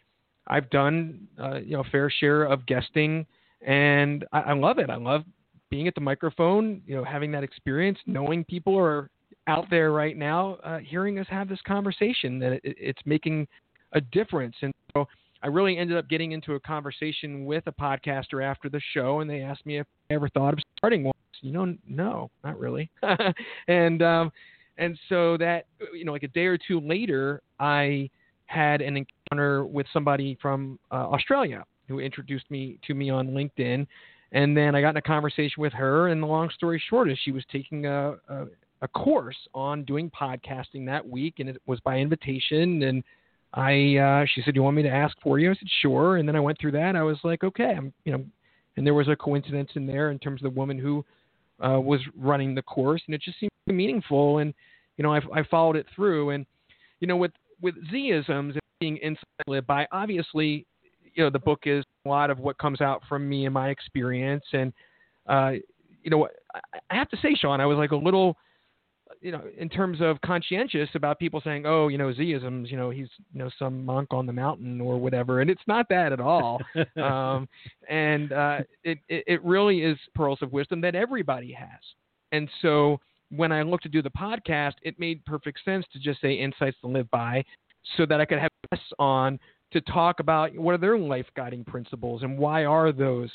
[0.48, 3.26] I've done uh, you know a fair share of guesting,
[3.66, 4.90] and I, I love it.
[4.90, 5.24] I love
[5.72, 9.10] being at the microphone, you know, having that experience, knowing people are
[9.48, 13.48] out there right now, uh, hearing us have this conversation, that it, it's making
[13.94, 14.56] a difference.
[14.62, 15.08] And so
[15.42, 19.30] I really ended up getting into a conversation with a podcaster after the show, and
[19.30, 21.14] they asked me if I ever thought of starting one.
[21.42, 22.92] You know, no, not really.
[23.68, 24.32] and um,
[24.78, 28.12] and so that you know, like a day or two later, I
[28.46, 33.88] had an encounter with somebody from uh, Australia who introduced me to me on LinkedIn
[34.32, 37.18] and then I got in a conversation with her, and the long story short is
[37.24, 38.46] she was taking a, a,
[38.82, 42.84] a course on doing podcasting that week, and it was by invitation.
[42.84, 43.04] And
[43.54, 46.28] I, uh, she said, "You want me to ask for you?" I said, "Sure." And
[46.28, 46.96] then I went through that.
[46.96, 48.24] I was like, "Okay," I'm, you know,
[48.78, 51.06] and there was a coincidence in there in terms of the woman who
[51.60, 54.38] uh, was running the course, and it just seemed meaningful.
[54.38, 54.54] And
[54.98, 56.46] you know, I, I followed it through, and
[57.02, 60.66] you know, with with Z-isms being inside led by, obviously,
[61.14, 63.70] you know, the book is a lot of what comes out from me and my
[63.70, 64.44] experience.
[64.54, 64.74] And,
[65.28, 65.52] uh,
[66.04, 66.28] you know,
[66.90, 68.38] I have to say, Sean, I was like a little,
[69.22, 72.90] you know, in terms of conscientious about people saying, oh, you know, Z-isms, you know,
[72.90, 75.42] he's, you know, some monk on the mountain or whatever.
[75.42, 76.60] And it's not that at all.
[77.02, 77.48] um,
[77.88, 81.80] and uh, it, it really is pearls of wisdom that everybody has.
[82.32, 86.22] And so when I looked to do the podcast, it made perfect sense to just
[86.22, 87.44] say insights to live by
[87.98, 89.40] so that I could have guests on
[89.72, 93.30] to talk about what are their life guiding principles and why are those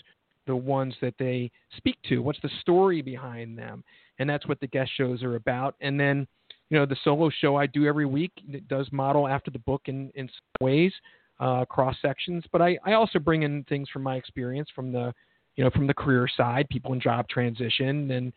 [0.47, 2.19] the ones that they speak to?
[2.19, 3.83] What's the story behind them?
[4.19, 5.75] And that's what the guest shows are about.
[5.81, 6.27] And then,
[6.71, 9.83] you know, the solo show I do every week it does model after the book
[9.87, 10.93] in, in some ways,
[11.41, 12.45] uh, cross sections.
[12.53, 15.13] But I, I also bring in things from my experience from the,
[15.57, 18.11] you know, from the career side, people in job transition.
[18.11, 18.33] And,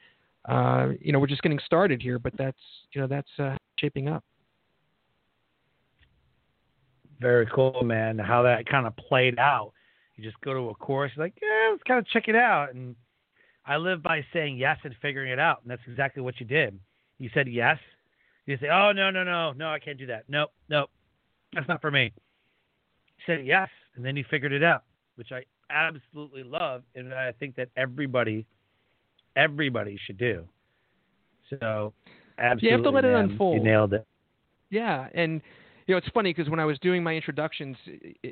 [0.47, 2.57] uh, you know, we're just getting started here, but that's,
[2.93, 4.23] you know, that's uh, shaping up.
[7.19, 8.17] Very cool, man.
[8.17, 9.73] How that kind of played out.
[10.15, 12.73] You just go to a course, like, yeah, let's kind of check it out.
[12.73, 12.95] And
[13.65, 15.61] I live by saying yes and figuring it out.
[15.61, 16.77] And that's exactly what you did.
[17.19, 17.77] You said yes.
[18.45, 20.23] You say, oh, no, no, no, no, I can't do that.
[20.27, 20.89] Nope, nope.
[21.53, 22.11] That's not for me.
[23.17, 24.83] You said yes, and then you figured it out,
[25.15, 28.45] which I absolutely love, and I think that everybody,
[29.35, 30.47] everybody should do.
[31.49, 31.93] So,
[32.37, 33.57] absolutely, you have to let it unfold.
[33.57, 34.05] You nailed it.
[34.69, 35.41] Yeah, and
[35.89, 37.75] you know it's funny because when I was doing my introductions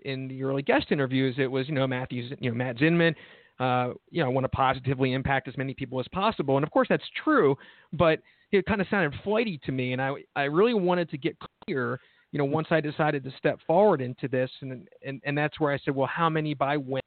[0.04, 3.16] in the early guest interviews, it was you know Matthew's, you know Matt Zinman.
[3.60, 6.70] Uh, you know, I want to positively impact as many people as possible, and of
[6.70, 7.58] course that's true.
[7.92, 8.20] But
[8.52, 11.36] it kind of sounded flighty to me, and I I really wanted to get
[11.66, 12.00] clear.
[12.32, 15.74] You know, once I decided to step forward into this, and and and that's where
[15.74, 17.02] I said, well, how many by when?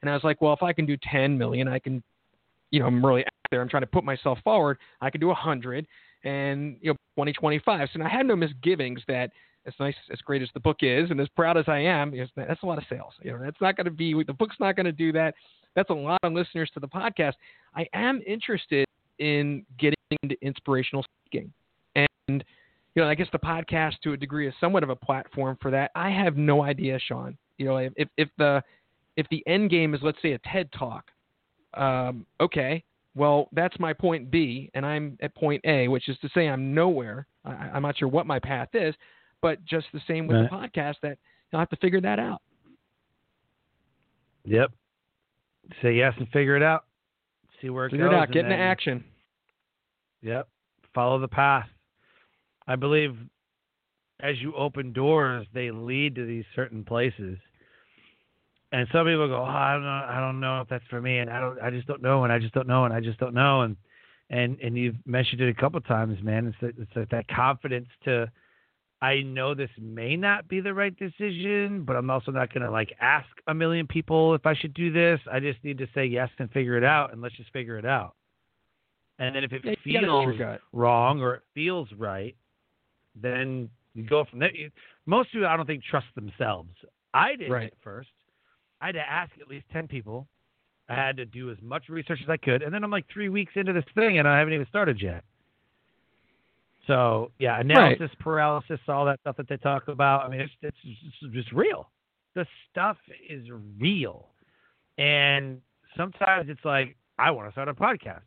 [0.00, 2.02] And I was like, well, if I can do 10 million, I can,
[2.70, 3.60] you know, I'm really out there.
[3.60, 4.78] I'm trying to put myself forward.
[5.02, 5.86] I can do a 100
[6.24, 7.88] and, you know, 2025.
[7.92, 9.30] So I had no misgivings that
[9.66, 12.62] as nice, as great as the book is, and as proud as I am, that's
[12.62, 13.12] a lot of sales.
[13.22, 15.34] You know, that's not going to be, the book's not going to do that.
[15.76, 17.34] That's a lot of listeners to the podcast.
[17.74, 18.86] I am interested
[19.18, 21.52] in getting into inspirational speaking.
[21.94, 22.44] And,
[22.94, 25.70] you know, I guess the podcast to a degree is somewhat of a platform for
[25.70, 25.90] that.
[25.94, 27.36] I have no idea, Sean.
[27.58, 28.62] You know, if, if the,
[29.16, 31.04] if the end game is let's say a TED talk,
[31.74, 32.82] um, okay,
[33.14, 36.74] well that's my point B, and I'm at point A, which is to say I'm
[36.74, 37.26] nowhere.
[37.44, 38.94] I, am not sure what my path is,
[39.42, 40.50] but just the same with right.
[40.50, 41.18] the podcast that
[41.50, 42.42] you'll have to figure that out.
[44.44, 44.72] Yep.
[45.82, 46.84] Say yes and figure it out.
[47.60, 48.14] See where it figure goes.
[48.14, 48.32] it out.
[48.32, 49.04] Get into action.
[50.22, 50.48] Yep.
[50.94, 51.68] Follow the path.
[52.66, 53.16] I believe
[54.20, 57.38] as you open doors, they lead to these certain places
[58.72, 61.18] and some people go, oh, I don't know, I don't know if that's for me,
[61.18, 63.18] and I don't, I just don't know, and I just don't know, and I just
[63.18, 63.76] don't know, and
[64.30, 66.46] and and you've mentioned it a couple times, man.
[66.46, 68.30] It's that, it's that confidence to,
[69.02, 72.94] I know this may not be the right decision, but I'm also not gonna like
[73.00, 75.20] ask a million people if I should do this.
[75.30, 77.86] I just need to say yes and figure it out, and let's just figure it
[77.86, 78.14] out.
[79.18, 80.36] And then if it yeah, feels
[80.72, 82.34] wrong or it feels right,
[83.14, 84.50] then you go from there.
[85.06, 86.70] Most people, I don't think, trust themselves.
[87.12, 87.66] I did right.
[87.66, 88.08] at first.
[88.80, 90.26] I had to ask at least 10 people.
[90.88, 92.62] I had to do as much research as I could.
[92.62, 95.22] And then I'm like three weeks into this thing and I haven't even started yet.
[96.90, 98.18] So, yeah, analysis right.
[98.18, 100.24] paralysis, all that stuff that they talk about.
[100.24, 101.88] I mean, it's, it's, it's just real.
[102.34, 102.96] The stuff
[103.28, 103.46] is
[103.78, 104.30] real.
[104.98, 105.60] And
[105.96, 108.22] sometimes it's like, I want to start a podcast.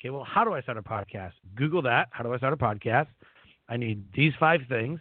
[0.00, 1.32] Okay, well, how do I start a podcast?
[1.54, 2.08] Google that.
[2.10, 3.08] How do I start a podcast?
[3.68, 4.98] I need these five things.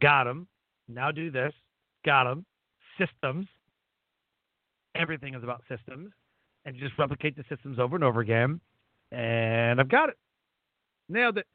[0.00, 0.46] Got them.
[0.88, 1.52] Now do this.
[2.06, 2.46] Got them.
[2.96, 3.46] Systems
[4.94, 6.10] everything is about systems
[6.64, 8.60] and you just replicate the systems over and over again.
[9.12, 10.18] And I've got it.
[11.08, 11.46] Nailed it.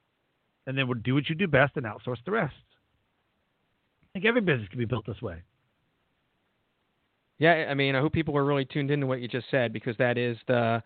[0.66, 2.56] And then we'll do what you do best and outsource the rest.
[4.04, 5.42] I think every business can be built this way.
[7.40, 9.98] Yeah, I mean, I hope people are really tuned into what you just said because
[9.98, 10.82] that is the,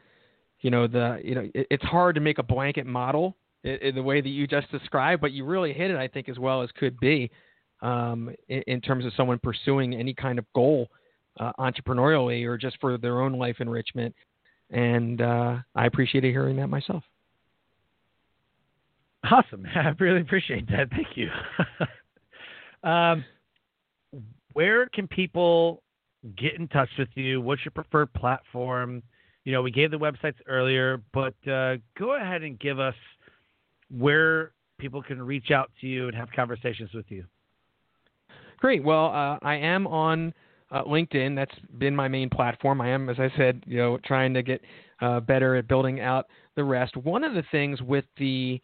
[0.62, 3.96] you know, the, you know, it, it's hard to make a blanket model in, in,
[3.96, 6.64] the way that you just described, but you really hit it, I think, as well
[6.64, 7.30] as could be,
[7.82, 10.88] um, in, in terms of someone pursuing any kind of goal
[11.40, 14.16] uh, entrepreneurially or just for their own life enrichment.
[14.70, 17.04] And uh, I appreciated hearing that myself.
[19.24, 19.65] Awesome.
[19.76, 20.89] I really appreciate that.
[20.89, 21.30] Thank you.
[22.89, 23.24] um,
[24.53, 25.84] where can people
[26.38, 27.41] get in touch with you?
[27.41, 29.03] What's your preferred platform?
[29.43, 32.95] You know, we gave the websites earlier, but uh, go ahead and give us
[33.89, 37.24] where people can reach out to you and have conversations with you.
[38.57, 38.84] Great.
[38.84, 40.34] Well, uh, I am on
[40.72, 41.36] uh, LinkedIn.
[41.36, 42.82] That's been my main platform.
[42.82, 44.61] I am, as I said, you know, trying to get
[45.01, 46.97] uh, better at building out the rest.
[46.97, 48.59] One of the things with the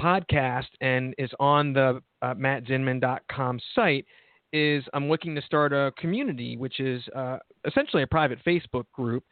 [0.00, 4.06] podcast and is on the uh, mattzinman.com site
[4.52, 9.24] is I'm looking to start a community, which is uh, essentially a private Facebook group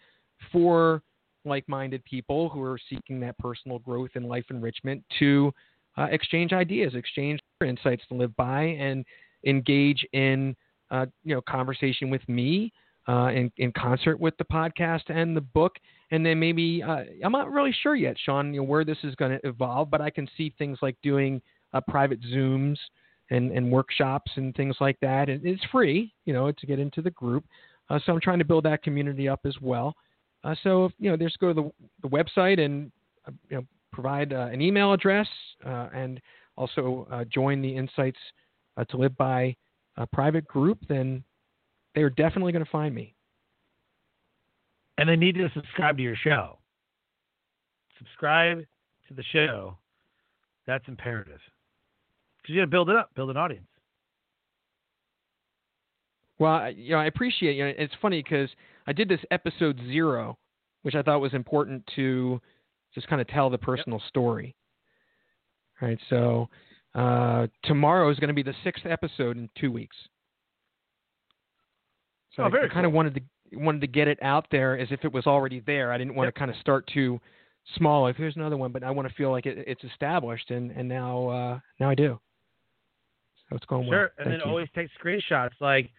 [0.52, 1.02] for
[1.44, 5.52] like-minded people who are seeking that personal growth and life enrichment to
[5.96, 9.04] uh, exchange ideas, exchange insights to live by, and
[9.46, 10.54] engage in
[10.90, 12.72] uh, you know conversation with me
[13.08, 15.76] uh, in, in concert with the podcast and the book.
[16.10, 19.14] And then maybe uh, I'm not really sure yet, Sean, you know, where this is
[19.14, 21.40] going to evolve, but I can see things like doing
[21.72, 22.76] uh, private Zooms
[23.30, 25.28] and, and workshops and things like that.
[25.28, 27.44] And it's free, you know, to get into the group.
[27.90, 29.94] Uh, so I'm trying to build that community up as well.
[30.44, 31.70] Uh, so if, you know, just go to the,
[32.02, 32.92] the website and
[33.50, 35.26] you know provide an email address
[35.64, 36.20] and
[36.56, 38.18] also join the Insights
[38.90, 39.54] to Live by
[40.12, 41.24] private group, then
[41.98, 43.12] they're definitely going to find me.
[44.98, 46.58] And they need to subscribe to your show.
[47.98, 48.60] Subscribe
[49.08, 49.76] to the show.
[50.64, 51.40] That's imperative.
[52.36, 53.66] Because you got to build it up, build an audience.
[56.38, 58.48] Well, you know, I appreciate you know, it's funny because
[58.86, 60.38] I did this episode zero,
[60.82, 62.40] which I thought was important to
[62.94, 64.08] just kind of tell the personal yep.
[64.08, 64.54] story.
[65.82, 65.98] Right.
[66.08, 66.48] So
[66.94, 69.96] uh, tomorrow is going to be the sixth episode in two weeks.
[72.38, 75.04] So Oh, I, kind of wanted to wanted to get it out there as if
[75.04, 75.92] it was already there.
[75.92, 76.34] I didn't want Yep.
[76.34, 77.20] to kind of start too
[77.76, 78.02] small.
[78.02, 80.88] Like here's another one, but I want to feel like it, it's established, and and
[80.88, 82.18] now uh, now I do.
[83.50, 83.98] So it's going well.
[83.98, 84.50] Sure, and Thank then you.
[84.50, 85.90] always take screenshots like,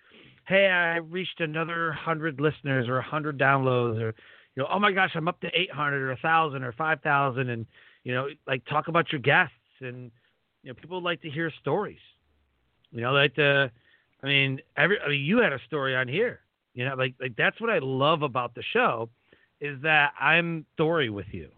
[0.48, 4.16] "Hey, I reached another hundred listeners or hundred downloads," or
[4.56, 7.50] you know, "Oh my gosh, I'm up to eight hundred or thousand or five thousand,
[7.50, 7.66] and
[8.04, 10.12] you know, like talk about your guests and
[10.64, 12.00] you know, people like to hear stories.
[12.92, 13.72] You know, like the,
[14.24, 16.42] I mean, every, I mean, you had a story on here.
[16.74, 19.10] You know, like like that's what I love about the show,
[19.60, 21.50] is that I'm story with you.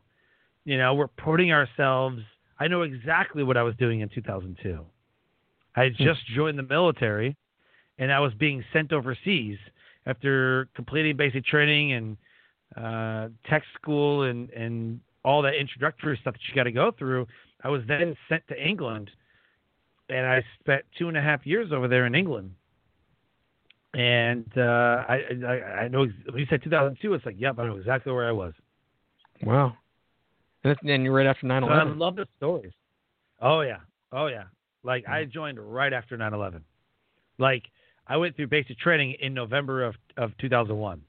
[0.66, 2.22] You know, we're putting ourselves.
[2.60, 4.80] I know exactly what I was doing in 2002.
[5.76, 7.36] I had just joined the military,
[7.98, 9.58] and I was being sent overseas
[10.06, 12.18] after completing basic training and
[12.78, 17.28] uh, tech school and and all that introductory stuff that you got to go through.
[17.64, 19.12] I was then sent to England,
[20.12, 22.52] and I spent two and a half years over there in England.
[23.94, 25.54] And uh, I, I
[25.84, 28.54] I know when you said 2002, it's like, yep, I know exactly where I was.
[29.44, 29.76] Wow.
[30.64, 32.72] And and you're right after 9 So I love the stories.
[33.42, 33.80] Oh yeah,
[34.12, 34.44] oh yeah.
[34.84, 36.62] Like I joined right after 9/11.
[37.38, 37.64] Like
[38.08, 41.02] I went through basic training in November of of 2001,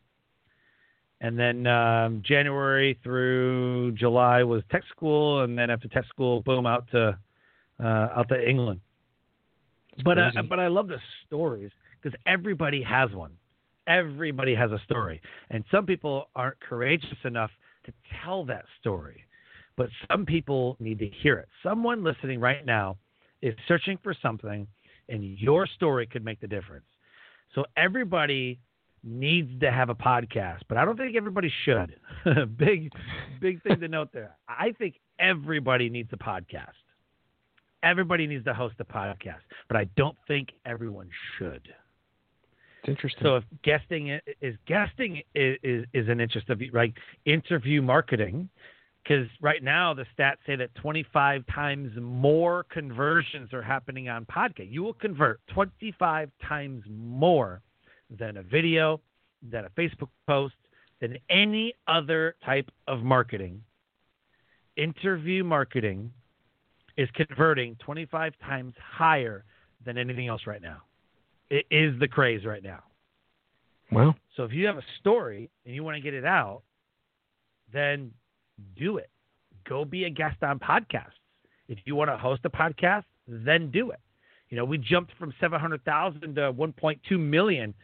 [1.21, 6.67] and then um, January through July was tech school, and then after tech school, boom,
[6.67, 7.19] out to
[7.83, 8.81] uh, out to England.
[10.05, 10.49] But uh, crazy.
[10.49, 11.71] but I love the stories
[12.01, 13.33] because everybody has one.
[13.87, 15.21] Everybody has a story,
[15.51, 17.51] and some people aren't courageous enough
[17.85, 19.25] to tell that story
[19.77, 21.49] but some people need to hear it.
[21.63, 22.97] Someone listening right now
[23.41, 24.67] is searching for something,
[25.09, 26.85] and your story could make the difference.
[27.55, 28.61] So everybody
[29.05, 31.97] needs to have a podcast, but I don't think everybody should.
[32.57, 32.93] big,
[33.41, 34.37] big thing to note there.
[34.49, 36.79] I think everybody needs a podcast.
[37.83, 41.69] Everybody needs to host a podcast, but I don't think everyone should.
[42.83, 43.23] It's interesting.
[43.23, 48.49] So if guesting is guesting is, is, is an interest of like interview marketing,
[49.03, 54.71] because right now the stats say that 25 times more conversions are happening on podcast.
[54.71, 57.63] You will convert 25 times more
[58.11, 59.01] than a video,
[59.49, 60.55] than a Facebook post,
[61.01, 63.63] than any other type of marketing.
[64.77, 66.13] Interview marketing
[66.97, 69.45] is converting 25 times higher
[69.85, 70.83] than anything else right now.
[71.51, 72.83] It is the craze right now.
[73.91, 76.63] Well, So if you have a story and you want to get it out,
[77.73, 78.11] then
[78.77, 79.11] do it.
[79.69, 81.21] Go be a guest on podcasts.
[81.69, 84.01] If you want to host a podcast, then do it.
[84.49, 87.75] You know, we jumped from 700,000 to 1.2 million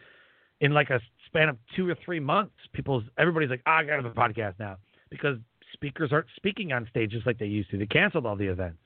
[0.61, 2.55] in like a span of 2 or 3 months.
[2.73, 4.77] People's everybody's like, "Ah, I got to have a podcast now."
[5.11, 5.39] Because
[5.73, 7.79] speakers aren't speaking on stages like they used to.
[7.79, 8.79] They canceled all the events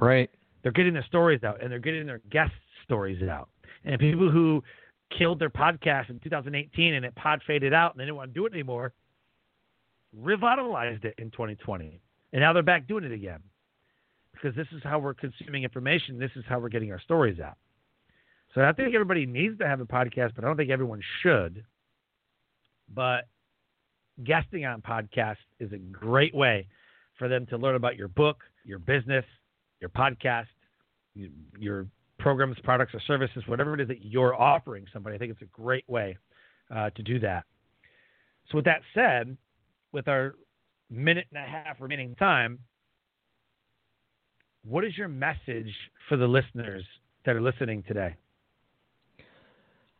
[0.00, 0.30] Right.
[0.62, 2.52] they're getting their stories out and they're getting their guest
[2.84, 3.48] stories out.
[3.84, 4.62] And people who
[5.16, 8.34] killed their podcast in 2018 and it pod faded out and they didn't want to
[8.34, 8.92] do it anymore,
[10.16, 12.00] revitalized it in 2020.
[12.32, 13.40] And now they're back doing it again.
[14.32, 16.18] Because this is how we're consuming information.
[16.18, 17.58] This is how we're getting our stories out.
[18.54, 21.64] So I think everybody needs to have a podcast, but I don't think everyone should.
[22.92, 23.28] But
[24.24, 26.68] guesting on podcasts is a great way
[27.18, 29.24] for them to learn about your book, your business,
[29.80, 30.46] your podcast,
[31.58, 31.86] your
[32.18, 35.16] programs, products, or services, whatever it is that you're offering somebody.
[35.16, 36.16] I think it's a great way
[36.74, 37.44] uh, to do that.
[38.50, 39.36] So, with that said,
[39.92, 40.34] with our
[40.90, 42.58] minute and a half remaining time,
[44.64, 45.72] what is your message
[46.08, 46.84] for the listeners
[47.24, 48.14] that are listening today?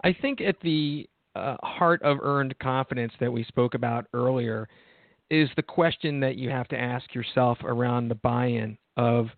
[0.04, 4.68] I think at the uh, heart of earned confidence that we spoke about earlier
[5.30, 9.28] is the question that you have to ask yourself around the buy-in of,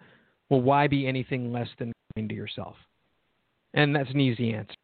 [0.53, 2.77] well, why be anything less than kind to yourself?
[3.73, 4.75] And that's an easy answer.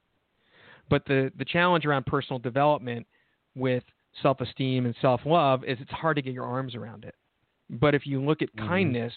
[0.88, 3.06] But the, the challenge around personal development
[3.54, 3.84] with
[4.22, 7.14] self-esteem and self-love is it's hard to get your arms around it.
[7.68, 8.66] But if you look at Mhm.
[8.66, 9.12] kindness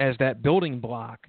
[0.00, 1.26] as that building block,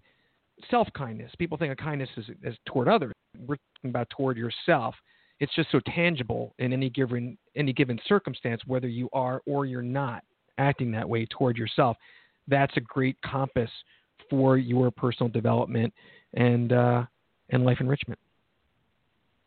[0.70, 3.14] self-kindness, people think of kindness as, as toward others.
[3.48, 4.96] We're talking about toward yourself.
[5.40, 9.82] It's just so tangible in any given any given circumstance, whether you are or you're
[9.82, 10.26] not
[10.58, 11.96] acting that way toward yourself.
[12.50, 13.72] That's a great compass
[14.32, 15.94] for your personal development
[16.34, 17.04] and uh,
[17.50, 18.20] and life enrichment.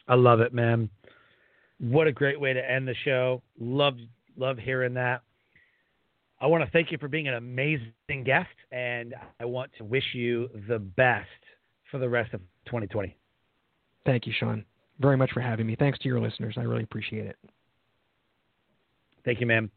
[0.07, 0.89] I love it, man.
[1.81, 3.43] What a great way to end the show.
[3.59, 3.97] Love
[4.37, 5.23] love hearing that.
[6.41, 10.05] I want to thank you for being an amazing guest, and I want to wish
[10.13, 11.27] you the best
[11.91, 13.17] for the rest of 2020.
[14.05, 14.65] Thank you, Sean,
[15.01, 15.77] very much for having me.
[15.77, 16.57] Thanks to your listeners.
[16.59, 17.37] I really appreciate it.
[19.25, 19.71] Thank you, ma'am.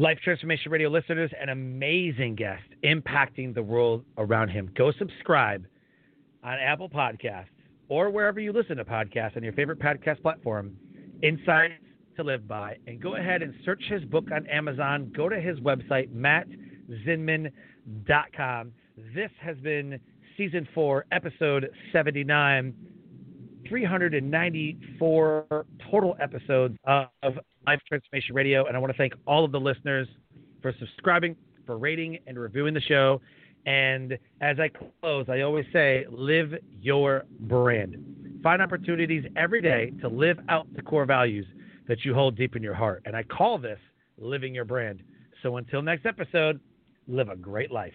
[0.00, 4.70] Life Transformation Radio listeners, an amazing guest impacting the world around him.
[4.74, 5.66] Go subscribe
[6.42, 7.48] on Apple Podcasts
[7.90, 10.74] or wherever you listen to podcasts on your favorite podcast platform
[11.22, 11.74] Insights
[12.16, 12.78] to Live By.
[12.86, 15.12] And go ahead and search his book on Amazon.
[15.14, 17.52] Go to his website, mattzinman.com.
[19.14, 20.00] This has been
[20.38, 22.72] season four, episode 79.
[23.70, 28.66] 394 total episodes of Life Transformation Radio.
[28.66, 30.08] And I want to thank all of the listeners
[30.60, 33.22] for subscribing, for rating, and reviewing the show.
[33.66, 37.96] And as I close, I always say, live your brand.
[38.42, 41.46] Find opportunities every day to live out the core values
[41.86, 43.02] that you hold deep in your heart.
[43.04, 43.78] And I call this
[44.18, 45.00] living your brand.
[45.42, 46.58] So until next episode,
[47.06, 47.94] live a great life.